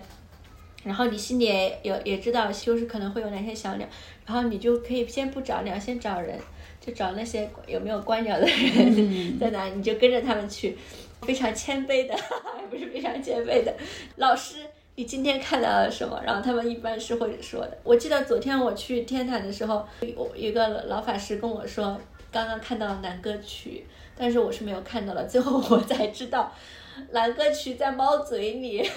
[0.84, 3.86] 然后你心里也有也知道，就是可能会有哪些小鸟，
[4.26, 6.38] 然后你就可以先不找鸟，先找人，
[6.80, 10.76] 就找那些有没有观鸟的人 在哪，你就跟着他们去，
[11.22, 12.14] 非常谦卑的，
[12.70, 13.74] 不是非常谦卑的，
[14.16, 14.58] 老师，
[14.96, 16.20] 你今天看到了什么？
[16.24, 17.78] 然后他们一般是会说的。
[17.84, 22.00] 我记得昨天我去天坛的时候，我一个老法师跟我说。
[22.30, 23.86] 刚刚看到了南歌曲，
[24.16, 25.24] 但是我是没有看到的。
[25.24, 26.52] 最后我才知道，
[27.12, 28.88] 南歌曲在猫嘴里，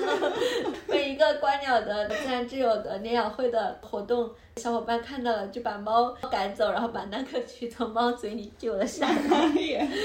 [0.88, 9.48] 被一个观鸟的自然之友的鸟友会的活动小伙伴看到了，就把猫赶走，然后把南歌曲从猫嘴里救了下来。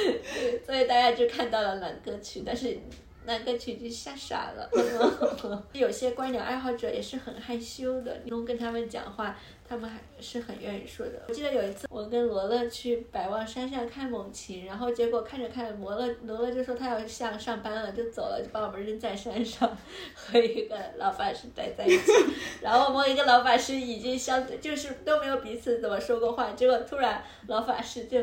[0.66, 2.78] 所以大家就看到了南歌曲，但是。
[3.24, 4.68] 南歌曲就吓傻了。
[5.74, 9.38] 有些观鸟爱好者也是很害羞的，你跟他们讲话，
[9.72, 11.14] 他们还是很愿意说的。
[11.30, 19.78] 我记得有一次，我跟罗乐去百望山上看猛禽，然后结果看着看着，罗乐罗乐就说他要下上班了，就走了，就把我们扔在山上，
[20.14, 22.12] 和一个老法师待在一起。
[22.62, 28.20] 然后我们一个老法师已经相对就是都没有彼此怎么说过话，结果突然老法师就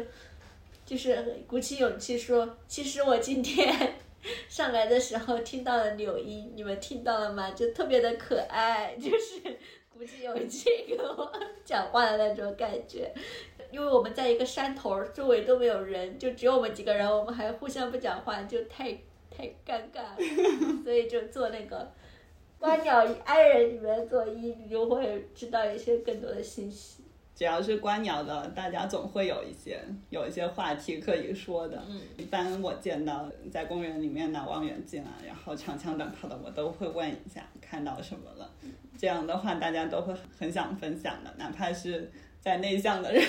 [0.84, 3.94] 就是鼓起勇气说：“其实我今天。”
[4.48, 7.52] 上来的时候听到了柳音，你们听到了吗？
[7.52, 9.56] 就特别的可爱，就是
[9.98, 11.32] 鼓起勇气跟我
[11.64, 13.12] 讲话的那种感觉。
[13.72, 18.96] 因为我们在一个山头，周围都没有人，就只有我们几个人，我们还互相不讲话，就太
[19.28, 20.16] 太尴尬了。
[20.84, 21.92] 所以就做那个
[22.60, 26.97] 观鸟爱人里面做一，你就会知道一些更多的信息。
[27.38, 29.80] 只要是观鸟的，大家总会有一些
[30.10, 31.80] 有一些话题可以说的。
[31.88, 38.50] 嗯，一般我见到在公园里面拿望远镜啊，然后长枪短炮的，我都会问一下看到什么了。
[38.98, 42.10] 这样的话，大家都会很想分享的，哪怕是。
[42.40, 43.22] 在内向的人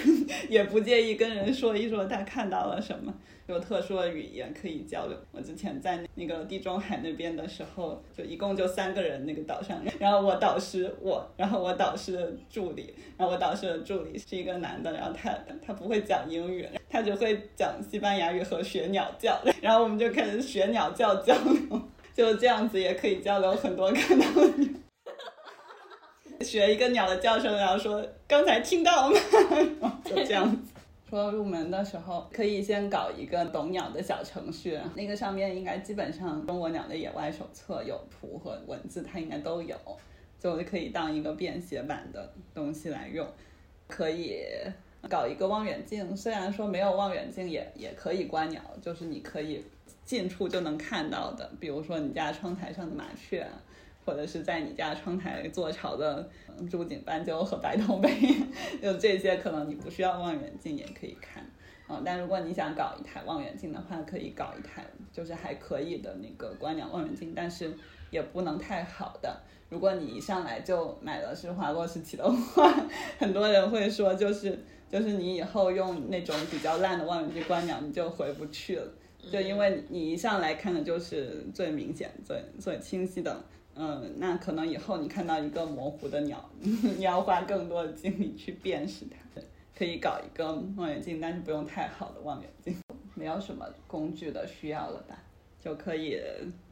[0.48, 3.14] 也不介意跟人说一说他看到了什么，
[3.48, 5.18] 有特殊的语言可以交流。
[5.32, 15.36] 我之前在那个地中海那边的时候，就一共就三个人那个岛上，然后我导师我，然后我导师的助理，然后我导师的助理是一个男的，然后他
[15.66, 21.82] 他不会讲英语，他只会讲西班牙语和学鸟叫，然后我们就开始学鸟叫交流，
[22.14, 24.54] 就这样子也可以交流很多看到的。
[26.42, 29.20] 学一个鸟的叫声，然后说刚才听到了
[29.80, 30.00] 吗？
[30.06, 30.74] 就这样子。
[31.10, 39.76] 说入门的时候，可以先搞一个懂鸟的小程序，那个上面应该基本上中国鸟的野外手册有图和文字，它应该都有，
[40.40, 43.28] 就可以当一个便携版的东西来用。
[43.88, 44.40] 可以
[45.10, 49.66] 搞一个望远镜，虽然说没有望远镜也也可以观鸟，就是你可以
[50.06, 53.48] 近处就能看到的，比如说你家窗台上的麻雀。
[54.10, 56.28] 或者是在你家窗台做巢的
[56.68, 58.10] 珠颈斑鸠和白头鹎，
[58.82, 61.46] 就这些可能你不需要望远镜也可以看
[61.88, 62.02] 嗯。
[62.04, 64.84] 但如果你想搞一台望远镜的话，可以搞一台
[65.14, 67.72] 就是还可以的那个观鸟望远镜，但是
[68.10, 69.40] 也不能太好的。
[69.70, 72.74] 如果你一上来就买的是华洛世奇的话，
[73.20, 74.58] 很多人会说就是
[74.90, 78.92] 就是你以后用那种比较烂的望远镜观鸟，你就回不去了，
[79.32, 83.40] 就因为你一上来看的就是最明显、最最清晰的。
[83.82, 89.42] 嗯，那可能以后你看到一个模糊的鸟， 你要花更多的精力去辨识它。
[89.74, 92.76] 可以搞一个望远镜，但是不用太好的望远镜，
[93.16, 95.18] 没有什么工具的需要了吧，
[95.64, 96.20] 就可以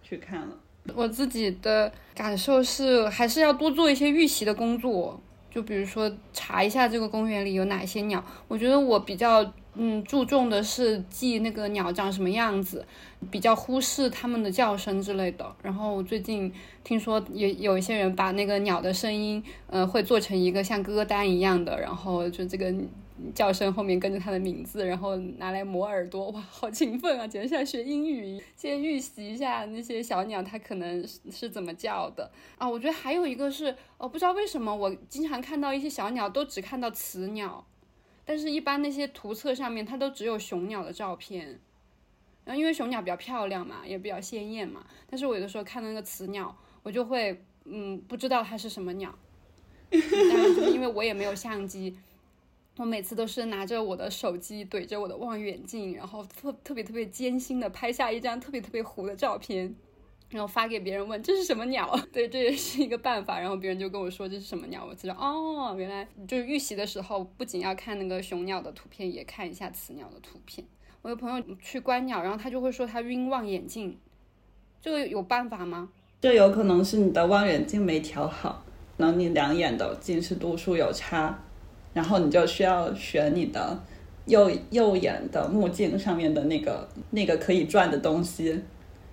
[0.04, 0.54] 去看了。
[0.94, 5.18] 我自己的感受是，还是要多做一些预习的工作，
[5.50, 8.22] 就比如说查一下这个公园里有哪些鸟。
[8.50, 9.54] 我觉得我比较。
[9.80, 12.84] 嗯，注重的是记那个鸟长什么样子，
[13.30, 15.56] 比较忽视它们的叫声之类的。
[15.62, 16.52] 然后最近
[16.84, 22.74] 听说有有一些人把那个鸟的声音，呃，会做成一个像歌单一样的，然后就这个
[23.36, 28.42] 叫声后面跟着它的名字，然后拿来磨耳朵，哇，好勤奋啊，简直像学英语。
[28.56, 32.68] 先预习一下那些小鸟它可能是是怎么叫的啊。
[32.68, 37.64] 我觉得还有一个是，哦，不知道为什么我经常看到一些小鸟都只看到雌鸟。
[38.30, 41.58] 但是，一般那些图册上面它都只有雄鸟的照片，
[42.44, 44.86] 然后因为雄鸟比较漂亮嘛，也比较鲜艳嘛。
[45.10, 46.54] 但是我有的时候看到那个雌鸟，
[46.84, 49.18] 我就会嗯不知道它是什么鸟。
[49.90, 51.98] 当然，就是因为我也没有相机，
[52.76, 59.74] 我每次都是拿着我的手机怼着我的望远镜，然后特特别特别艰辛的拍下一张特别特别糊的照片。
[60.30, 61.98] 然后发给别人问这是什么鸟？
[62.12, 63.40] 对，这也是一个办法。
[63.40, 70.68] 然后别人就跟我说这是什么鸟，我知道哦，原来就是预习的时候不仅要看那个雄鸟的图片，也看一下雌鸟的图片。
[71.02, 73.98] 我有朋友去观鸟，然后他就会说他晕望远镜，
[74.82, 75.88] 这个有办法吗？
[76.20, 78.66] 这有可能是你的望远镜没调好，
[78.98, 81.40] 可能你两眼的近视度数有差，
[81.94, 83.82] 然后你就需要选你的
[84.26, 88.62] 右右眼的目镜上面的那个那个可以转的东西。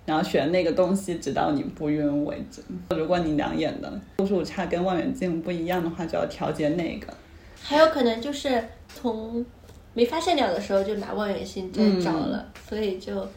[0.05, 2.61] 然后选那个东西，直到你不晕为止。
[2.95, 7.13] 如果你两眼的度数差跟望远镜不一样的话，就要调节那个。
[7.61, 9.43] 还有可能就是从
[9.93, 13.27] 没发现鸟的时候就拿望远镜在找了，所以就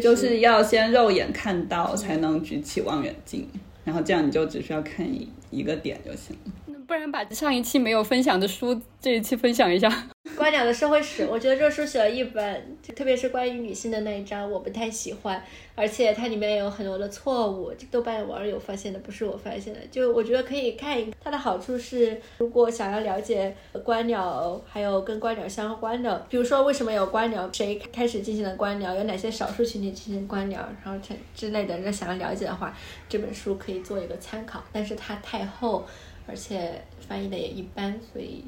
[0.00, 3.46] 就是要先肉眼看到才能举起望远镜，
[3.84, 6.52] 然后这样你就只需要看一一个点就行了。
[6.86, 9.90] 不然把上一期没有分享的书这一期分享一下。
[10.36, 15.42] 观鸟的社会史，我觉得这书写了一本，特别是关于女性的那一章，我不太喜欢，
[15.74, 19.80] 而且它里面有很多的错误，豆瓣网友发现的，不是我发现的。
[19.90, 23.54] 就我觉得可以看一，它的好处是，如果想要了解
[23.84, 32.76] 观鸟，还有跟观鸟相关的，比如说为什么有观鸟，谁开始进行了观鸟，有哪些少数群体进行观鸟，然后之之类的，想要了解的话，
[33.08, 34.64] 这本书可以做一个参考。
[34.72, 35.86] 但是它太厚，
[36.26, 38.44] 而且翻译的也一般，所以。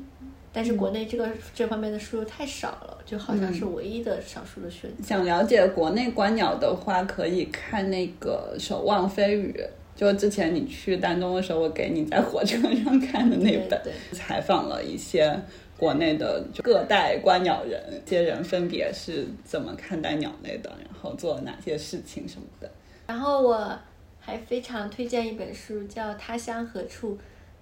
[0.53, 5.05] 但是国内这个这方面的书太少了，就好像是唯一的少数的选择。
[5.05, 9.53] 想了解国内观鸟的话，可以看那个《守望飞羽》，
[9.95, 13.79] 就之前你去丹东的时候，我给你在火车上看的那本，
[14.13, 15.39] 采访了一些
[15.77, 22.71] 国内的各代观鸟人，这些人分别是怎么看待鸟类的，然后做了哪些事情什么的。
[23.07, 23.79] 然后我
[24.19, 27.13] 还非常推荐一本书，叫《他乡何处》。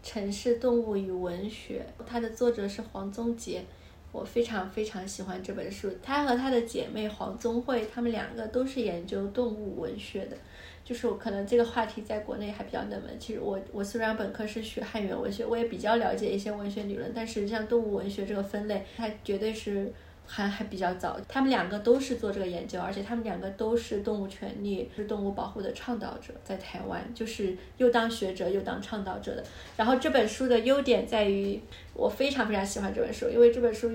[0.05, 3.65] 城市动物与文学，它的作者是黄宗杰，
[4.13, 5.91] 我非常非常喜欢这本书。
[6.03, 10.37] 他和他的姐妹黄宗慧，他们两个都是研究动物文学的。
[10.85, 13.19] 就是我可能这个话题在国内还比较冷门。
[13.19, 19.91] 其实我我虽然本科是学汉语言文学，我也比较了解一些文学理论，但实际上动物文学这个分类，它绝对是
[20.27, 21.18] 还还比较早。
[21.29, 29.45] 他们两个都是做这个研究，而且他们两个都是动物权利、是动物保护的倡导者，在台湾就是又当学者又当倡导者的。
[29.77, 31.61] 然后这本书的优点在于，
[31.95, 33.91] 我非常非常喜欢这本书，因为这本书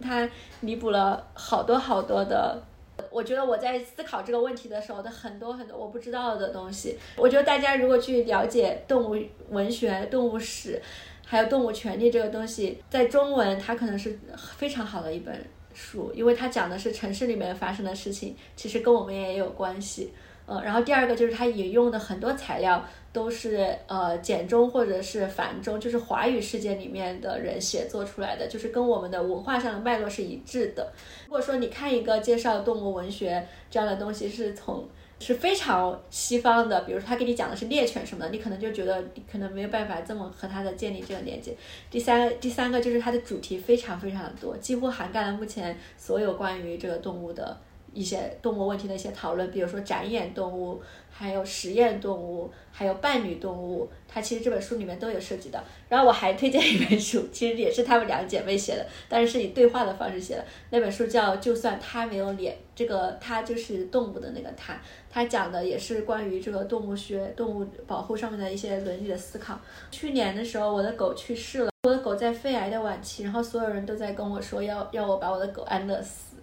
[0.00, 0.28] 它
[0.60, 2.62] 弥补了好多好多的。
[3.10, 6.96] 我觉得我在思考这个问题的时候的很多很多我不知道的东西。
[7.16, 9.20] 我觉得大家如果去了解动物
[9.50, 10.80] 文学、动物史，
[11.26, 14.16] 还有动物权利这个东西，在中文它可能是
[14.56, 15.34] 非常好的一本
[15.74, 20.12] 书，因为它讲的是城市里面发生的事情，其实跟我们也有关系。
[20.46, 30.92] 呃，然后第二个就是它引用的很多材料都是呃简中或者是繁中，就是华语世界里面的人写作出来的，就是跟我们的文化上的脉络是一致的。
[31.24, 34.86] 如果说你看一个介绍动物文学这样的东西是从
[35.20, 41.56] 是非常西方的，比如说他给你讲的是猎犬什么的，你可能就觉得你可能没有办法这么和他的建立这个连接。
[41.90, 47.56] 第三第三个就是它的主题非常非常的多，几乎涵盖了目前所有关于这个动物的。
[47.96, 50.82] 一些动物问题的一些讨论，比如说展演动物，
[51.16, 55.62] 还有实验动物，还有伴侣动物，它其实这本书里面都有涉及到。
[55.88, 60.44] 然后我还推荐一本书，其实也是她们两姐妹写的，但是是以对话的方式写的。
[60.70, 64.76] 那本书叫《就算它没有脸》，这个它就是动物的那个它，
[65.08, 69.56] 它讲的也是关于这个动物学、动物保护上面的一些伦理的思考。
[69.92, 76.34] 去年的时候，我的狗去世了，我的狗在肺癌的晚期，然后所有人都在跟我说要要我把我的狗安乐死。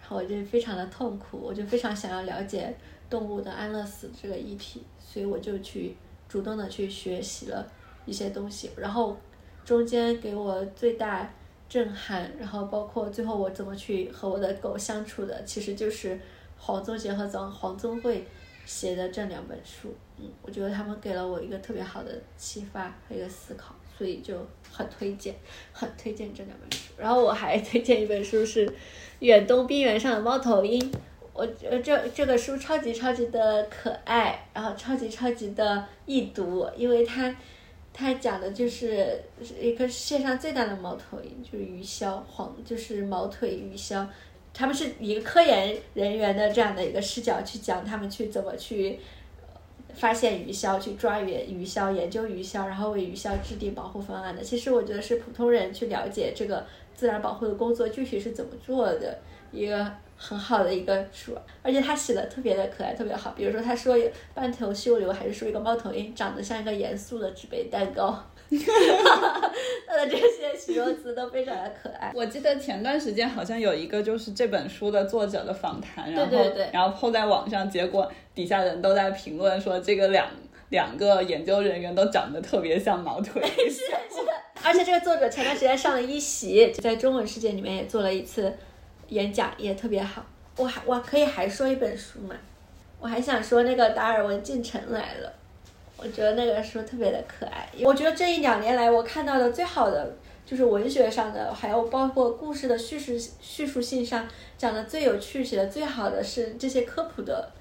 [0.00, 2.74] 然后我就非常的痛苦，我就非常想要了解
[3.08, 5.94] 动物的安乐死这个议题，所以我就去
[6.28, 7.66] 主动的去学习了
[8.04, 8.70] 一些东西。
[8.76, 9.16] 然后
[9.64, 11.32] 中间给我最大
[11.68, 16.18] 震撼，然后包括最后我怎么去和我的狗相处的，其实就是
[16.56, 18.26] 黄宗杰和黄黄宗慧
[18.64, 19.94] 写的这两本书。
[20.18, 24.34] 嗯，我觉得他们给了我一个特别好的启发和一个思考，所以就
[24.70, 25.34] 很推荐，
[25.72, 26.92] 很推荐这两本书。
[26.96, 28.70] 然后我还推荐一本书是。
[29.20, 30.80] 远东冰原上的猫头鹰，
[31.38, 37.32] 我呃这这个书超级超级的可爱，然后超级超级的易读，因为它
[37.94, 39.22] 它讲的就是
[39.60, 44.04] 一个世界上最大的猫头鹰，就是鱼鸮黄，就是毛腿鱼鸮，
[44.52, 48.98] 他们是一个科研人员的这样的一个视角去讲他们去怎么去
[49.94, 54.42] 发现鱼鸮，去抓鱼鱼鸮，研究鱼鸮，然后为鱼鸮制定保护方案的。
[54.42, 56.66] 其实我觉得是普通人去了解这个。
[56.98, 59.16] 自然保护的工作具体是怎么做的？
[59.52, 59.88] 一个
[60.20, 63.32] 很好的一个书，而且他写的特别的可爱，特别好。
[63.36, 63.96] 比如说，他说
[64.34, 68.20] 半头绣柳，还是说一个猫头鹰长得像一个严肃的纸杯蛋糕。
[68.50, 72.10] 他的这些形容词都非常的可爱。
[72.14, 76.36] 我记得前段时间好像有一个就是这本书的作者的访谈，然后
[76.72, 80.26] 然后抛在网上，结果底下人都在评论说这个两
[80.70, 83.40] 两个研究人员都长得特别像毛腿。
[83.46, 84.32] 是是的。
[84.64, 88.52] 而且这个作者前段时间上了一席，在中文世界里面也做了一次
[89.08, 90.24] 演讲，也特别好。
[90.56, 92.34] 我还我可以还说一本书嘛？
[93.00, 95.32] 我还想说那个达尔文进城来了，
[95.96, 97.68] 我觉得那个书特别的可爱。
[97.84, 107.52] 我觉得这一两年来我看到的最好的就是文学上的，还有包括故事的叙事叙述性上讲的最有趣、写的最好的是这些科普的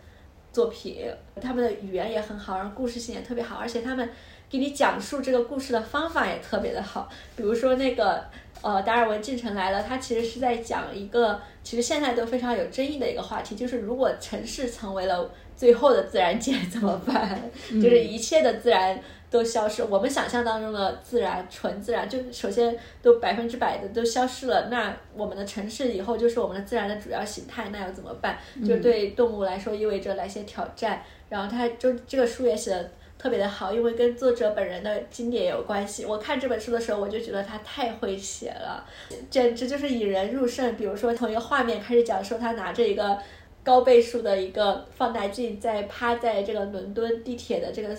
[0.58, 1.06] 作品，
[1.40, 4.10] 他们的语言也很好，然后故事性也特别好，而且他们。
[4.50, 8.24] 给你讲述这个故事的方法也特别的好，比如说那个
[8.62, 17.42] 呃达尔文进城来了，他其实是在讲一个其实现在都非常有争议的一个话题，就是如果城市成为了最后的自然界 怎么办？
[17.70, 18.98] 就是一切的自然
[19.30, 28.38] 都消失，我们想象当中的自然纯自然就首先都百分之百的都消失了，那我们的城市以后就是我们的自然的主要形态，那要怎么办？
[28.66, 31.02] 就对动物来说意味着哪些挑战？
[31.30, 32.92] 然后他就这个书也写的。
[33.20, 36.06] 特别的好，因为跟作者本人的经典有关系。
[36.06, 38.86] 我看这本书的时候，我就觉得他太会写了，
[39.28, 40.76] 简直就是引人入胜。
[40.76, 43.18] 比如说，从一个画面开始讲，说他拿着一个
[43.64, 47.98] 高倍数的一个放大镜，在趴在这个伦敦地铁的这个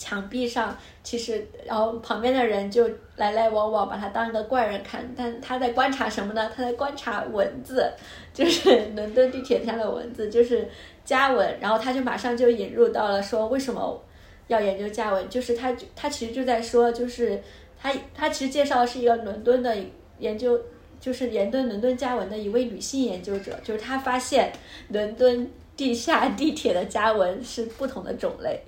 [0.00, 0.74] 墙壁上，
[1.04, 5.06] 其实，然后旁边的人就来来往往，把他当一个怪人看。
[5.14, 6.50] 但他在观察什么呢？
[6.56, 7.86] 他在观察文字，
[8.32, 10.66] 就是 伦敦地铁上的文字，就是。
[11.02, 14.00] 加文，然后他就马上就引入到了说为什么
[14.46, 17.42] 要研究加文，就是他他其实就在说，就是
[17.76, 19.76] 他他其实介绍的是一个伦敦的
[20.18, 20.60] 研究，
[21.00, 24.52] 就是研究伦敦加文的一位女性研究者，就是他发现
[24.90, 28.60] 伦敦地下地铁的加文是不同的种类，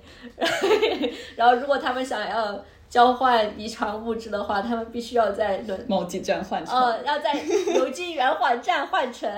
[1.37, 7.39] 然后如果他们想要交换遗传物质的话，他们必须要在轮某几站换乘，呃，要在
[7.71, 9.29] 牛津圆环站换乘。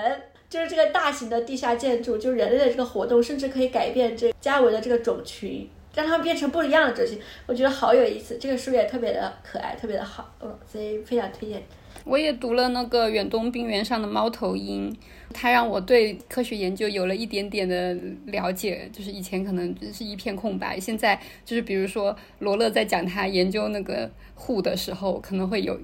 [0.48, 7.20] 就是这个大型的地下建筑，就人类的这个活动，甚至可以改变这加文的这个种群，让他们变成不一样的东西。
[7.46, 11.60] 我觉得好有意思，这个书也特别的可爱，特别的好，嗯，所以非常推荐。
[12.04, 14.94] 我也读了那个远东冰原上的猫头鹰，
[15.32, 25.76] 它让我对科学研究有了一点点的了解，就是以前可能是一片空白，现在就是比如说罗勒在讲他研究那个户的时候，可能会有。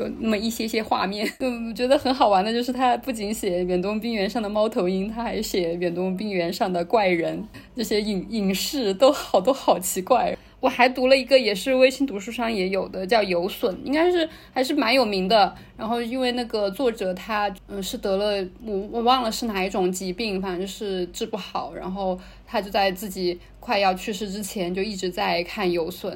[0.00, 7.46] 有那么一些些画面，就， 觉得很好玩的，就是他不仅写远东冰原上的猫头鹰，他还写远东冰原上的怪人，
[7.76, 10.36] 这些影影视都好多好奇怪。
[10.60, 15.54] 我还读了一个，也是微信读书上也有的，叫《有损》，应该是还是蛮有名的。
[15.74, 26.12] 然后因为那个作者他嗯是得了我我忘了是哪一种疾病，反正就是治不好，然后他就在自己快要去世之前就一直在看《有损》。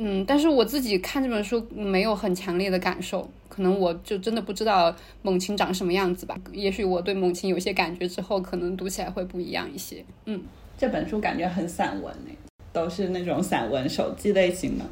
[0.00, 6.36] 嗯，但是我自己看这本书没有很强烈的感受，可能我就真的不知道猛禽长什么样子吧。
[6.52, 10.04] 也许我对猛禽有些感觉之后，可能读起来会不一样一些。
[10.26, 10.40] 嗯，
[10.78, 12.36] 这本书感觉很散文诶，
[12.72, 14.84] 都是那种散文手记类型的。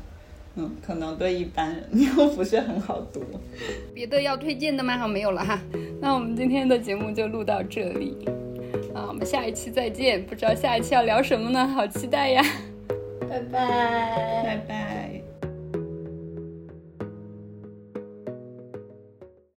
[0.57, 1.85] 嗯，可能对一般人
[2.19, 3.23] 又不是很好读。
[3.95, 4.99] 别的要推荐的吗？
[4.99, 5.61] 好，没有了哈。
[6.01, 8.17] 那我们今天的节目就录到这里，
[8.93, 10.27] 啊，我们下一期再见。
[10.27, 11.65] 不知道下一期要聊什么呢？
[11.69, 12.43] 好期待呀！
[13.29, 15.26] 拜拜，拜拜。